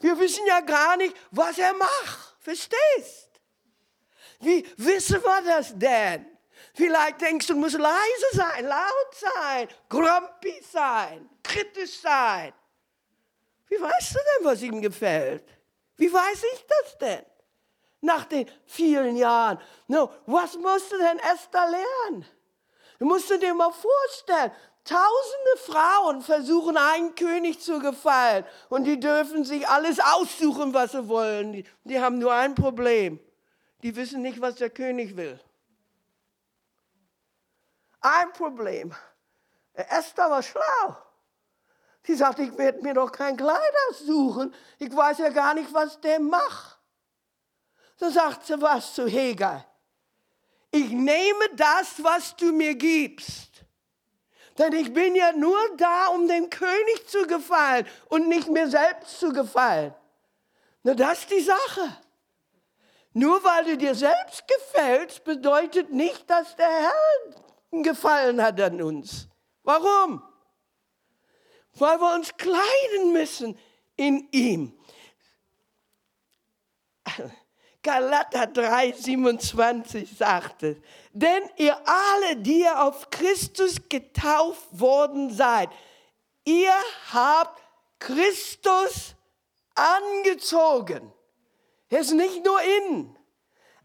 Wir 0.01 0.19
wissen 0.19 0.47
ja 0.47 0.61
gar 0.61 0.97
nicht, 0.97 1.17
was 1.31 1.59
er 1.59 1.73
macht. 1.73 2.37
Verstehst? 2.41 3.31
Wie 4.41 4.67
wissen 4.77 5.23
wir 5.23 5.43
das 5.43 5.77
denn? 5.79 6.27
Vielleicht 6.75 7.21
denkst 7.21 7.47
du, 7.47 7.55
du 7.55 7.61
musst 7.61 7.79
leise 7.79 8.27
sein, 8.33 8.65
laut 8.65 9.15
sein, 9.15 9.69
grumpy 9.89 10.63
sein, 10.71 11.29
kritisch 11.43 12.01
sein. 12.01 12.53
Wie 13.69 13.81
weißt 13.81 14.15
du 14.15 14.19
denn, 14.19 14.47
was 14.47 14.63
ihm 14.63 14.81
gefällt? 14.81 15.45
Wie 15.97 16.13
weiß 16.13 16.43
ich 16.55 16.67
das 16.67 16.99
denn? 16.99 17.25
Nach 18.01 18.25
den 18.25 18.51
vielen 18.67 19.17
Jahren. 19.17 19.59
No, 19.87 20.11
was 20.27 20.53
du 20.53 20.99
denn 20.99 21.19
Esther 21.19 21.69
lernen? 21.71 22.27
Du 22.99 23.07
musst 23.07 23.31
dir 23.31 23.55
mal 23.55 23.73
vorstellen, 23.73 24.53
tausende 24.85 25.57
Frauen 25.67 26.23
versuchen 26.23 26.77
einen 26.77 27.15
König 27.15 27.61
zu 27.61 27.81
gefallen 27.81 28.45
und 28.69 28.85
die 28.85 28.99
dürfen 28.99 29.45
sich 29.45 29.69
alles 29.69 30.01
aussuchen, 30.01 30.75
was 30.75 30.93
sie 30.93 31.09
wollen. 31.09 31.53
Die, 31.53 31.65
die 31.85 32.01
haben 32.01 32.19
nur 32.19 32.33
ein 32.33 32.55
Problem. 32.55 33.21
Die 33.83 33.95
wissen 33.95 34.23
nicht, 34.23 34.41
was 34.41 34.57
der 34.57 34.71
König 34.71 35.17
will. 35.17 35.39
Ein 38.03 38.33
Problem. 38.33 38.95
Esther 39.73 40.31
war 40.31 40.43
schlau. 40.43 40.97
Sie 42.05 42.17
sagt, 42.17 42.41
ich 42.41 42.57
werde 42.59 42.83
mir 42.83 42.95
doch 42.95 43.13
kein 43.13 43.37
Kleid 43.37 43.73
aussuchen. 43.89 44.53
Ich 44.79 44.95
weiß 44.95 45.19
ja 45.19 45.29
gar 45.29 45.55
nicht, 45.55 45.73
was 45.73 46.01
der 46.01 46.19
macht. 46.19 46.79
So 47.97 48.11
sagt 48.11 48.45
sie 48.47 48.61
was 48.61 48.95
zu 48.95 49.07
Heger. 49.07 49.65
Ich 50.73 50.91
nehme 50.91 51.49
das, 51.55 52.03
was 52.03 52.35
du 52.35 52.53
mir 52.53 52.75
gibst. 52.75 53.51
Denn 54.59 54.73
ich 54.73 54.93
bin 54.93 55.15
ja 55.15 55.33
nur 55.33 55.59
da, 55.77 56.09
um 56.09 56.27
dem 56.27 56.51
König 56.51 57.09
zu 57.09 57.27
gefallen 57.27 57.87
und 58.09 58.29
nicht 58.29 58.49
mir 58.49 58.69
selbst 58.69 59.21
zu 59.21 59.33
gefallen. 59.33 59.95
Na, 60.83 60.95
das 60.95 61.21
ist 61.21 61.31
die 61.31 61.41
Sache. 61.41 61.97
Nur 63.13 63.43
weil 63.45 63.65
du 63.65 63.77
dir 63.77 63.95
selbst 63.95 64.45
gefällst, 64.49 65.25
bedeutet 65.25 65.91
nicht, 65.91 66.29
dass 66.29 66.57
der 66.57 66.69
Herr 66.69 67.43
Gefallen 67.73 68.43
hat 68.43 68.61
an 68.61 68.83
uns. 68.83 69.29
Warum? 69.63 70.23
Weil 71.75 71.99
wir 71.99 72.15
uns 72.15 72.37
kleiden 72.37 73.13
müssen 73.13 73.59
in 73.97 74.29
ihm. 74.31 74.79
Galater 77.83 78.47
3, 78.47 78.93
27 78.93 80.17
sagte, 80.17 80.81
denn 81.13 81.43
ihr 81.57 81.77
alle, 81.85 82.37
die 82.37 82.61
ihr 82.61 82.81
auf 82.81 83.11
Christus 83.11 83.89
getauft 83.89 84.69
worden 84.71 85.31
seid, 85.31 85.69
ihr 86.45 86.75
habt 87.13 87.61
Christus 87.99 89.17
angezogen. 89.75 91.13
Er 91.89 92.01
ist 92.01 92.13
nicht 92.13 92.45
nur 92.45 92.61
innen, 92.63 93.19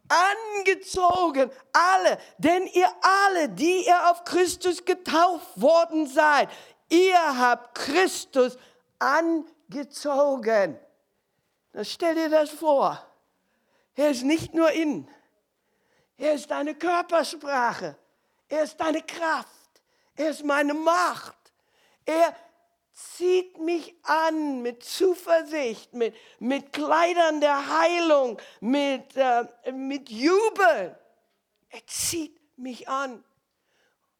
angezogen, 0.10 1.52
alle, 1.74 2.18
denn 2.38 2.68
ihr 2.68 2.90
alle, 3.02 3.50
die 3.50 3.86
ihr 3.86 4.10
auf 4.10 4.24
Christus 4.24 4.84
getauft 4.84 5.60
worden 5.60 6.08
seid, 6.08 6.50
ihr 6.90 7.40
habt 7.40 7.76
Christus 7.76 8.58
angezogen. 9.00 10.80
Dann 11.74 11.86
stell 11.86 12.16
dir 12.16 12.30
das 12.30 12.50
vor. 12.50 13.04
Er 13.96 14.12
ist 14.12 14.24
nicht 14.24 14.54
nur 14.54 14.72
in, 14.72 15.10
er 16.18 16.34
ist 16.34 16.50
deine 16.52 16.76
Körpersprache, 16.76 17.98
er 18.48 18.64
ist 18.64 18.80
deine 18.80 19.02
Kraft, 19.02 19.48
er 20.16 20.30
ist 20.30 20.44
meine 20.44 20.74
Macht, 20.74 21.36
er 22.06 22.36
zieht 22.98 23.60
mich 23.60 23.96
an 24.04 24.64
mit 24.64 24.84
Zuversicht, 24.84 25.94
mit, 25.94 26.16
mit 26.40 26.74
Kleidern 26.74 27.40
der 27.40 27.80
Heilung, 27.80 28.42
mit, 28.60 29.16
äh, 29.16 29.46
mit 29.72 30.10
Jubel. 30.10 30.98
Er 31.70 31.86
zieht 31.86 32.40
mich 32.58 32.90
an. 32.90 33.24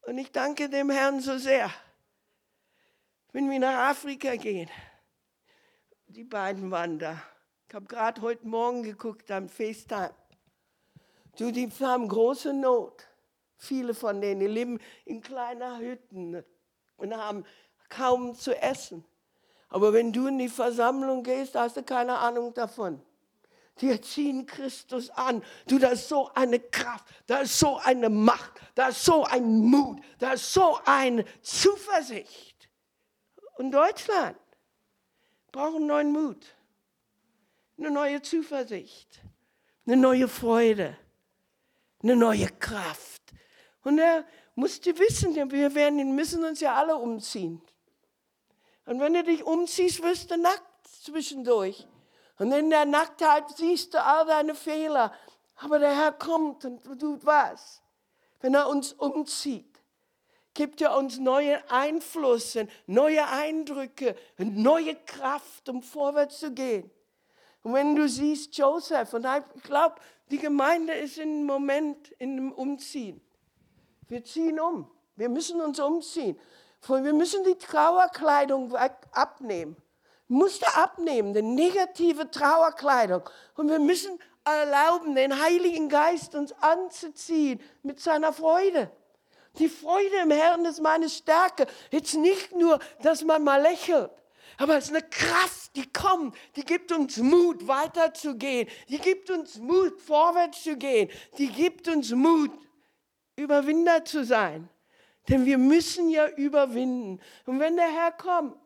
Und 0.02 0.18
ich 0.18 0.30
danke 0.30 0.68
dem 0.68 0.90
Herrn 0.90 1.20
so 1.20 1.38
sehr. 1.38 1.72
Wenn 3.32 3.50
wir 3.50 3.58
nach 3.58 3.90
Afrika 3.90 4.36
gehen, 4.36 4.70
die 6.06 6.24
beiden 6.24 6.70
waren 6.70 7.00
da. 7.00 7.20
Ich 7.68 7.74
habe 7.74 7.86
gerade 7.86 8.22
heute 8.22 8.46
Morgen 8.46 8.84
geguckt 8.84 9.28
am 9.32 9.48
FaceTime. 9.48 10.14
Du, 11.36 11.50
die 11.50 11.68
haben 11.80 12.06
große 12.06 12.54
Not. 12.54 13.08
Viele 13.56 13.92
von 13.92 14.20
denen 14.20 14.48
leben 14.48 14.78
in 15.04 15.20
kleinen 15.20 15.80
Hütten 15.80 16.44
und 16.96 17.16
haben 17.16 17.44
kaum 17.88 18.34
zu 18.34 18.54
essen. 18.60 19.04
Aber 19.68 19.92
wenn 19.92 20.12
du 20.12 20.26
in 20.26 20.38
die 20.38 20.48
Versammlung 20.48 21.22
gehst, 21.22 21.54
hast 21.54 21.76
du 21.76 21.82
keine 21.82 22.16
Ahnung 22.16 22.54
davon. 22.54 23.02
Die 23.80 24.00
ziehen 24.00 24.46
Christus 24.46 25.10
an. 25.10 25.42
Du, 25.66 25.78
da 25.78 25.88
ist 25.90 26.08
so 26.08 26.30
eine 26.34 26.58
Kraft, 26.58 27.06
da 27.26 27.40
ist 27.40 27.58
so 27.58 27.76
eine 27.78 28.08
Macht, 28.08 28.60
da 28.74 28.88
ist 28.88 29.04
so 29.04 29.24
ein 29.24 29.60
Mut, 29.60 30.00
da 30.18 30.32
ist 30.32 30.52
so 30.52 30.78
eine 30.84 31.24
Zuversicht. 31.42 32.68
Und 33.56 33.72
Deutschland 33.72 34.36
braucht 35.52 35.76
einen 35.76 35.86
neuen 35.86 36.12
Mut, 36.12 36.56
eine 37.78 37.90
neue 37.90 38.22
Zuversicht, 38.22 39.20
eine 39.86 39.96
neue 39.96 40.28
Freude, 40.28 40.96
eine 42.02 42.16
neue 42.16 42.48
Kraft. 42.58 43.22
Und 43.82 43.98
er 43.98 44.24
musste 44.54 44.98
wissen, 44.98 45.34
wir 45.34 45.74
werden, 45.74 46.14
müssen 46.14 46.44
uns 46.44 46.60
ja 46.60 46.74
alle 46.74 46.96
umziehen. 46.96 47.62
Und 48.88 49.00
wenn 49.00 49.12
du 49.12 49.22
dich 49.22 49.44
umziehst, 49.44 50.02
wirst 50.02 50.30
du 50.30 50.38
nackt 50.38 50.88
zwischendurch. 51.04 51.86
Und 52.38 52.52
in 52.52 52.70
der 52.70 52.86
Nacktheit 52.86 53.44
siehst 53.54 53.92
du 53.92 54.02
all 54.02 54.24
deine 54.24 54.54
Fehler. 54.54 55.12
Aber 55.56 55.78
der 55.78 55.94
Herr 55.94 56.12
kommt 56.12 56.64
und 56.64 56.82
tut 56.82 57.26
was. 57.26 57.82
Wenn 58.40 58.54
er 58.54 58.66
uns 58.66 58.94
umzieht, 58.94 59.78
gibt 60.54 60.80
er 60.80 60.96
uns 60.96 61.18
neue 61.18 61.70
Einflüsse, 61.70 62.66
neue 62.86 63.28
Eindrücke, 63.28 64.16
neue 64.38 64.94
Kraft, 64.94 65.68
um 65.68 65.82
vorwärts 65.82 66.38
zu 66.38 66.52
gehen. 66.52 66.90
Und 67.62 67.74
wenn 67.74 67.94
du 67.94 68.08
siehst 68.08 68.56
Joseph, 68.56 69.12
und 69.12 69.26
ich 69.54 69.62
glaube, 69.64 69.96
die 70.30 70.38
Gemeinde 70.38 70.94
ist 70.94 71.18
im 71.18 71.44
Moment 71.44 72.08
in 72.12 72.38
einem 72.38 72.52
Umziehen. 72.52 73.20
Wir 74.08 74.24
ziehen 74.24 74.58
um. 74.58 74.90
Wir 75.14 75.28
müssen 75.28 75.60
uns 75.60 75.78
umziehen. 75.78 76.40
Wir 76.86 77.12
müssen 77.12 77.44
die 77.44 77.56
Trauerkleidung 77.56 78.74
abnehmen. 79.12 79.76
Musste 80.28 80.66
abnehmen, 80.76 81.32
die 81.32 81.42
negative 81.42 82.30
Trauerkleidung. 82.30 83.22
Und 83.56 83.70
wir 83.70 83.78
müssen 83.78 84.18
erlauben, 84.44 85.14
den 85.14 85.40
Heiligen 85.42 85.88
Geist 85.88 86.34
uns 86.34 86.52
anzuziehen 86.60 87.60
mit 87.82 88.00
seiner 88.00 88.32
Freude. 88.32 88.90
Die 89.58 89.68
Freude 89.68 90.16
im 90.22 90.30
Herrn 90.30 90.64
ist 90.64 90.80
meine 90.80 91.08
Stärke. 91.08 91.66
Jetzt 91.90 92.14
nicht 92.14 92.54
nur, 92.54 92.78
dass 93.02 93.24
man 93.24 93.42
mal 93.42 93.60
lächelt. 93.60 94.10
Aber 94.56 94.76
es 94.76 94.86
ist 94.86 94.90
eine 94.90 95.02
Kraft, 95.02 95.76
die 95.76 95.90
kommt, 95.92 96.36
die 96.56 96.64
gibt 96.64 96.90
uns 96.90 97.16
Mut, 97.18 97.68
weiterzugehen. 97.68 98.68
Die 98.88 98.98
gibt 98.98 99.30
uns 99.30 99.58
Mut, 99.58 100.00
vorwärts 100.00 100.64
zu 100.64 100.76
gehen. 100.76 101.10
Die 101.38 101.48
gibt 101.48 101.86
uns 101.88 102.10
Mut, 102.10 102.50
Überwinder 103.36 104.04
zu 104.04 104.24
sein. 104.24 104.68
Denn 105.28 105.44
wir 105.44 105.58
müssen 105.58 106.08
ja 106.08 106.28
überwinden. 106.28 107.20
Und 107.46 107.60
wenn 107.60 107.76
der 107.76 107.90
Herr 107.90 108.12
kommt, 108.12 108.56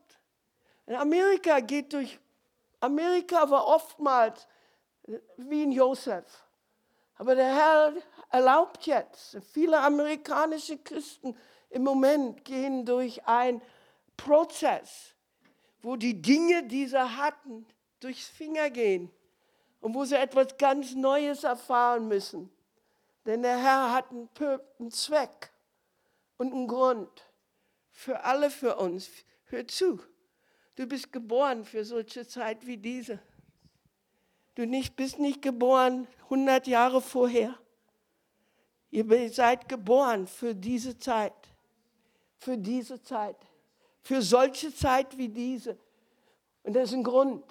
in 0.86 0.94
Amerika 0.94 1.60
geht 1.60 1.92
durch, 1.92 2.18
Amerika 2.80 3.48
war 3.50 3.66
oftmals 3.66 4.46
wie 5.36 5.62
in 5.64 5.72
Josef. 5.72 6.24
Aber 7.16 7.34
der 7.34 7.54
Herr 7.54 7.92
erlaubt 8.30 8.86
jetzt, 8.86 9.38
viele 9.52 9.78
amerikanische 9.78 10.78
Christen 10.78 11.36
im 11.70 11.82
Moment 11.82 12.44
gehen 12.44 12.84
durch 12.84 13.24
einen 13.26 13.62
Prozess, 14.16 15.14
wo 15.82 15.96
die 15.96 16.20
Dinge, 16.20 16.64
die 16.64 16.86
sie 16.86 16.98
hatten, 16.98 17.66
durchs 18.00 18.26
Finger 18.26 18.70
gehen 18.70 19.10
und 19.80 19.94
wo 19.94 20.04
sie 20.04 20.16
etwas 20.16 20.56
ganz 20.56 20.94
Neues 20.94 21.44
erfahren 21.44 22.08
müssen. 22.08 22.50
Denn 23.24 23.42
der 23.42 23.58
Herr 23.58 23.92
hat 23.92 24.10
einen, 24.10 24.28
einen 24.78 24.90
Zweck 24.90 25.51
und 26.38 26.52
einen 26.52 26.66
Grund 26.66 27.10
für 27.90 28.24
alle, 28.24 28.50
für 28.50 28.76
uns. 28.76 29.08
Hör 29.44 29.66
zu, 29.68 30.00
du 30.74 30.86
bist 30.86 31.12
geboren 31.12 31.64
für 31.64 31.84
solche 31.84 32.26
Zeit 32.26 32.66
wie 32.66 32.76
diese. 32.76 33.20
Du 34.54 34.66
nicht, 34.66 34.96
bist 34.96 35.18
nicht 35.18 35.40
geboren 35.42 36.06
100 36.24 36.66
Jahre 36.66 37.00
vorher. 37.00 37.58
Ihr 38.90 39.30
seid 39.30 39.68
geboren 39.68 40.26
für 40.26 40.54
diese 40.54 40.98
Zeit. 40.98 41.32
Für 42.38 42.58
diese 42.58 43.02
Zeit. 43.02 43.36
Für 44.02 44.20
solche 44.20 44.74
Zeit 44.74 45.16
wie 45.16 45.28
diese. 45.28 45.78
Und 46.64 46.74
das 46.74 46.90
ist 46.90 46.96
ein 46.96 47.04
Grund. 47.04 47.44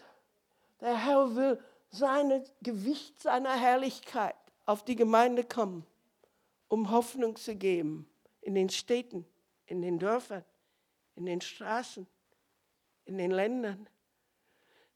Der 0.79 0.95
Herr 0.97 1.35
will 1.35 1.63
sein 1.89 2.43
Gewicht 2.61 3.21
seiner 3.21 3.55
Herrlichkeit 3.55 4.35
auf 4.65 4.83
die 4.83 4.95
Gemeinde 4.95 5.43
kommen, 5.43 5.85
um 6.67 6.91
Hoffnung 6.91 7.35
zu 7.35 7.55
geben 7.55 8.10
in 8.41 8.55
den 8.55 8.69
Städten, 8.69 9.25
in 9.65 9.81
den 9.81 9.99
Dörfern, 9.99 10.43
in 11.15 11.25
den 11.25 11.41
Straßen, 11.41 12.07
in 13.05 13.17
den 13.17 13.31
Ländern. 13.31 13.87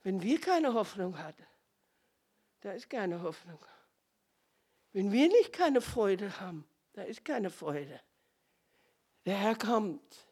Wenn 0.04 0.22
wir 0.22 0.40
keine 0.40 0.74
Hoffnung 0.74 1.18
hatten, 1.18 1.46
da 2.62 2.72
ist 2.72 2.90
keine 2.90 3.22
Hoffnung. 3.22 3.60
Wenn 4.94 5.12
wir 5.12 5.28
nicht 5.28 5.54
keine 5.54 5.82
Freude 5.82 6.40
haben, 6.40 6.68
da 6.94 7.04
ist 7.04 7.26
keine 7.26 7.50
Freude. 7.50 8.00
Der 9.26 9.38
Herr 9.38 9.56
kommt 9.56 10.28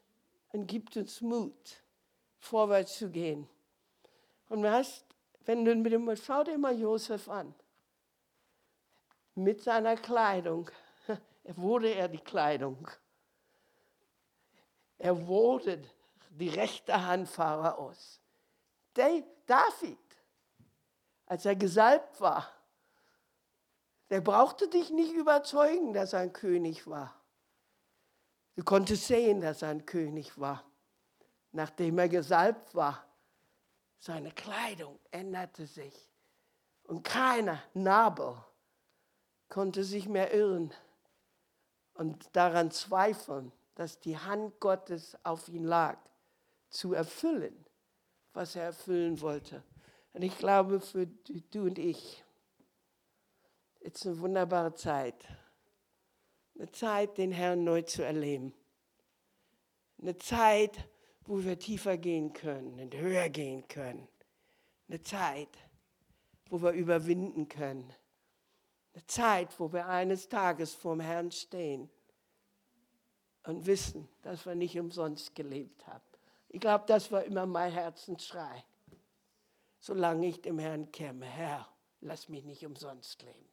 und 0.51 0.67
gibt 0.67 0.95
uns 0.95 1.21
Mut, 1.21 1.83
vorwärts 2.39 2.97
zu 2.97 3.09
gehen. 3.09 3.47
Und 4.49 4.63
weißt, 4.63 5.05
wenn 5.45 5.65
du 5.65 5.75
mit 5.75 5.91
dem, 5.91 6.15
schau 6.15 6.43
dir 6.43 6.57
mal 6.57 6.79
Josef 6.79 7.27
an, 7.27 7.53
mit 9.35 9.61
seiner 9.61 9.97
Kleidung, 9.97 10.69
wurde 11.43 11.93
er 11.93 12.07
die 12.07 12.19
Kleidung. 12.19 12.87
Er 15.03 15.27
wurde 15.27 15.83
die 16.29 16.47
rechte 16.47 17.05
Hand 17.05 17.27
Pharaos. 17.27 18.21
David 18.93 19.25
als 21.25 21.45
er 21.45 21.57
gesalbt 21.57 22.21
war, 22.21 22.49
der 24.09 24.21
brauchte 24.21 24.69
dich 24.69 24.91
nicht 24.91 25.11
überzeugen, 25.11 25.91
dass 25.91 26.13
er 26.13 26.21
ein 26.21 26.31
König 26.31 26.87
war. 26.87 27.13
Du 28.55 28.63
konntest 28.63 29.07
sehen, 29.07 29.41
dass 29.41 29.61
er 29.61 29.69
ein 29.69 29.85
König 29.85 30.39
war. 30.39 30.63
Nachdem 31.51 31.99
er 31.99 32.07
gesalbt 32.07 32.73
war, 32.73 33.05
seine 33.99 34.31
Kleidung 34.31 34.97
änderte 35.11 35.67
sich. 35.67 36.09
Und 36.83 37.03
keiner, 37.03 37.61
Nabel, 37.73 38.37
konnte 39.49 39.83
sich 39.83 40.07
mehr 40.07 40.33
irren 40.33 40.73
und 41.93 42.33
daran 42.37 42.71
zweifeln, 42.71 43.51
dass 43.75 43.99
die 43.99 44.17
Hand 44.17 44.59
Gottes 44.59 45.17
auf 45.23 45.47
ihn 45.49 45.63
lag, 45.63 45.97
zu 46.69 46.93
erfüllen, 46.93 47.65
was 48.33 48.55
er 48.55 48.63
erfüllen 48.63 49.21
wollte. 49.21 49.63
Und 50.13 50.21
ich 50.21 50.37
glaube, 50.37 50.79
für 50.79 51.07
du 51.07 51.63
und 51.63 51.79
ich 51.79 52.23
ist 53.79 54.05
eine 54.05 54.19
wunderbare 54.19 54.73
Zeit. 54.73 55.27
Eine 56.55 56.71
Zeit, 56.71 57.17
den 57.17 57.31
Herrn 57.31 57.63
neu 57.63 57.81
zu 57.81 58.03
erleben. 58.03 58.53
Eine 59.99 60.17
Zeit, 60.17 60.87
wo 61.25 61.43
wir 61.43 61.57
tiefer 61.57 61.97
gehen 61.97 62.33
können 62.33 62.79
und 62.79 62.95
höher 62.95 63.29
gehen 63.29 63.67
können. 63.67 64.07
Eine 64.87 65.01
Zeit, 65.01 65.57
wo 66.49 66.61
wir 66.61 66.71
überwinden 66.71 67.47
können. 67.47 67.91
Eine 68.93 69.05
Zeit, 69.07 69.59
wo 69.59 69.73
wir 69.73 69.87
eines 69.87 70.29
Tages 70.29 70.73
vorm 70.73 70.99
Herrn 70.99 71.31
stehen 71.31 71.89
und 73.43 73.65
wissen, 73.65 74.07
dass 74.21 74.45
wir 74.45 74.55
nicht 74.55 74.77
umsonst 74.79 75.35
gelebt 75.35 75.85
haben. 75.87 76.03
Ich 76.49 76.61
glaube, 76.61 76.85
das 76.87 77.11
war 77.11 77.23
immer 77.23 77.45
mein 77.45 77.71
Herzensschrei 77.71 78.63
solange 79.83 80.27
ich 80.27 80.41
dem 80.41 80.59
Herrn 80.59 80.89
käme. 80.93 81.25
Herr, 81.25 81.67
lass 81.99 82.29
mich 82.29 82.45
nicht 82.45 82.65
umsonst 82.65 83.21
leben. 83.21 83.49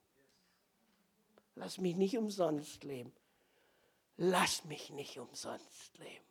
Lass 1.56 1.78
mich 1.78 1.96
nicht 1.96 2.16
umsonst 2.16 2.84
leben. 2.84 3.12
Lass 4.16 4.64
mich 4.64 4.90
nicht 4.90 5.18
umsonst 5.18 5.98
leben. 5.98 6.24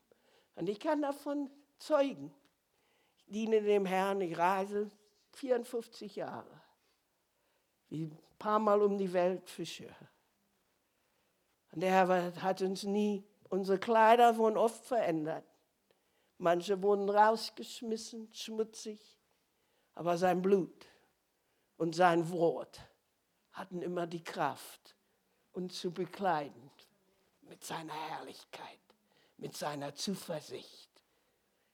Und 0.55 0.69
ich 0.69 0.79
kann 0.79 1.01
davon 1.01 1.51
zeugen. 1.79 2.33
Ich 3.17 3.25
diene 3.25 3.61
dem 3.61 3.85
Herrn, 3.85 4.21
ich 4.21 4.37
reise 4.37 4.89
54 5.33 6.15
Jahre. 6.15 6.61
Wie 7.89 8.05
ein 8.05 8.17
paar 8.37 8.59
Mal 8.59 8.81
um 8.81 8.97
die 8.97 9.11
Welt 9.11 9.49
fische. 9.49 9.93
Und 11.73 11.81
der 11.81 11.91
Herr 11.91 12.41
hat 12.41 12.61
uns 12.61 12.83
nie, 12.83 13.25
unsere 13.49 13.79
Kleider 13.79 14.37
wurden 14.37 14.57
oft 14.57 14.85
verändert. 14.85 15.45
Manche 16.37 16.81
wurden 16.81 17.09
rausgeschmissen, 17.09 18.33
schmutzig. 18.33 19.17
Aber 19.93 20.17
sein 20.17 20.41
Blut 20.41 20.85
und 21.75 21.93
sein 21.93 22.29
Wort 22.31 22.79
hatten 23.51 23.81
immer 23.81 24.07
die 24.07 24.23
Kraft, 24.23 24.95
uns 25.51 25.79
zu 25.79 25.91
bekleiden 25.91 26.71
mit 27.41 27.63
seiner 27.63 27.93
Herrlichkeit, 27.93 28.79
mit 29.37 29.57
seiner 29.57 29.93
Zuversicht, 29.93 30.89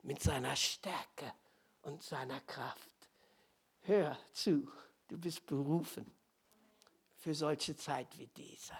mit 0.01 0.21
seiner 0.23 0.55
Stärke 0.55 1.31
und 1.83 2.01
seiner 2.01 2.39
Kraft. 2.41 3.09
Hör 3.81 4.17
zu, 4.31 4.71
du 5.07 5.17
bist 5.19 5.45
berufen 5.45 6.11
für 7.17 7.35
solche 7.35 7.75
Zeit 7.75 8.17
wie 8.17 8.27
diese. 8.27 8.75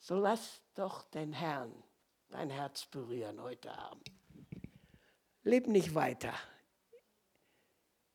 So 0.00 0.16
lass 0.16 0.60
doch 0.74 1.04
den 1.04 1.32
Herrn 1.32 1.84
dein 2.30 2.50
Herz 2.50 2.86
berühren 2.86 3.40
heute 3.40 3.70
Abend. 3.76 4.10
Leb 5.42 5.66
nicht 5.66 5.94
weiter 5.94 6.34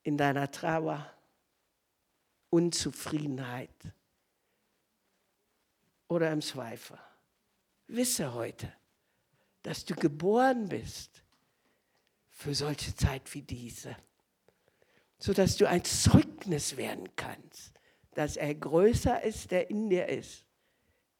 in 0.02 0.16
deiner 0.16 0.50
Trauer, 0.50 1.10
Unzufriedenheit 2.50 3.92
oder 6.08 6.30
im 6.30 6.40
Zweifel. 6.40 6.98
Wisse 7.88 8.32
heute, 8.34 8.72
dass 9.62 9.84
du 9.84 9.94
geboren 9.94 10.68
bist 10.68 11.22
für 12.30 12.54
solche 12.54 12.94
Zeit 12.94 13.32
wie 13.34 13.42
diese, 13.42 13.96
sodass 15.18 15.56
du 15.56 15.68
ein 15.68 15.84
Zeugnis 15.84 16.76
werden 16.76 17.14
kannst, 17.16 17.72
dass 18.12 18.36
er 18.36 18.54
größer 18.54 19.22
ist, 19.22 19.50
der 19.50 19.70
in 19.70 19.90
dir 19.90 20.08
ist, 20.08 20.44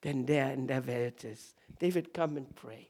denn 0.05 0.27
der 0.27 0.55
in 0.55 0.69
der 0.69 0.87
Welt 0.87 1.25
ist. 1.25 1.64
David, 1.79 2.15
come 2.15 2.37
and 2.37 2.55
pray. 2.55 2.89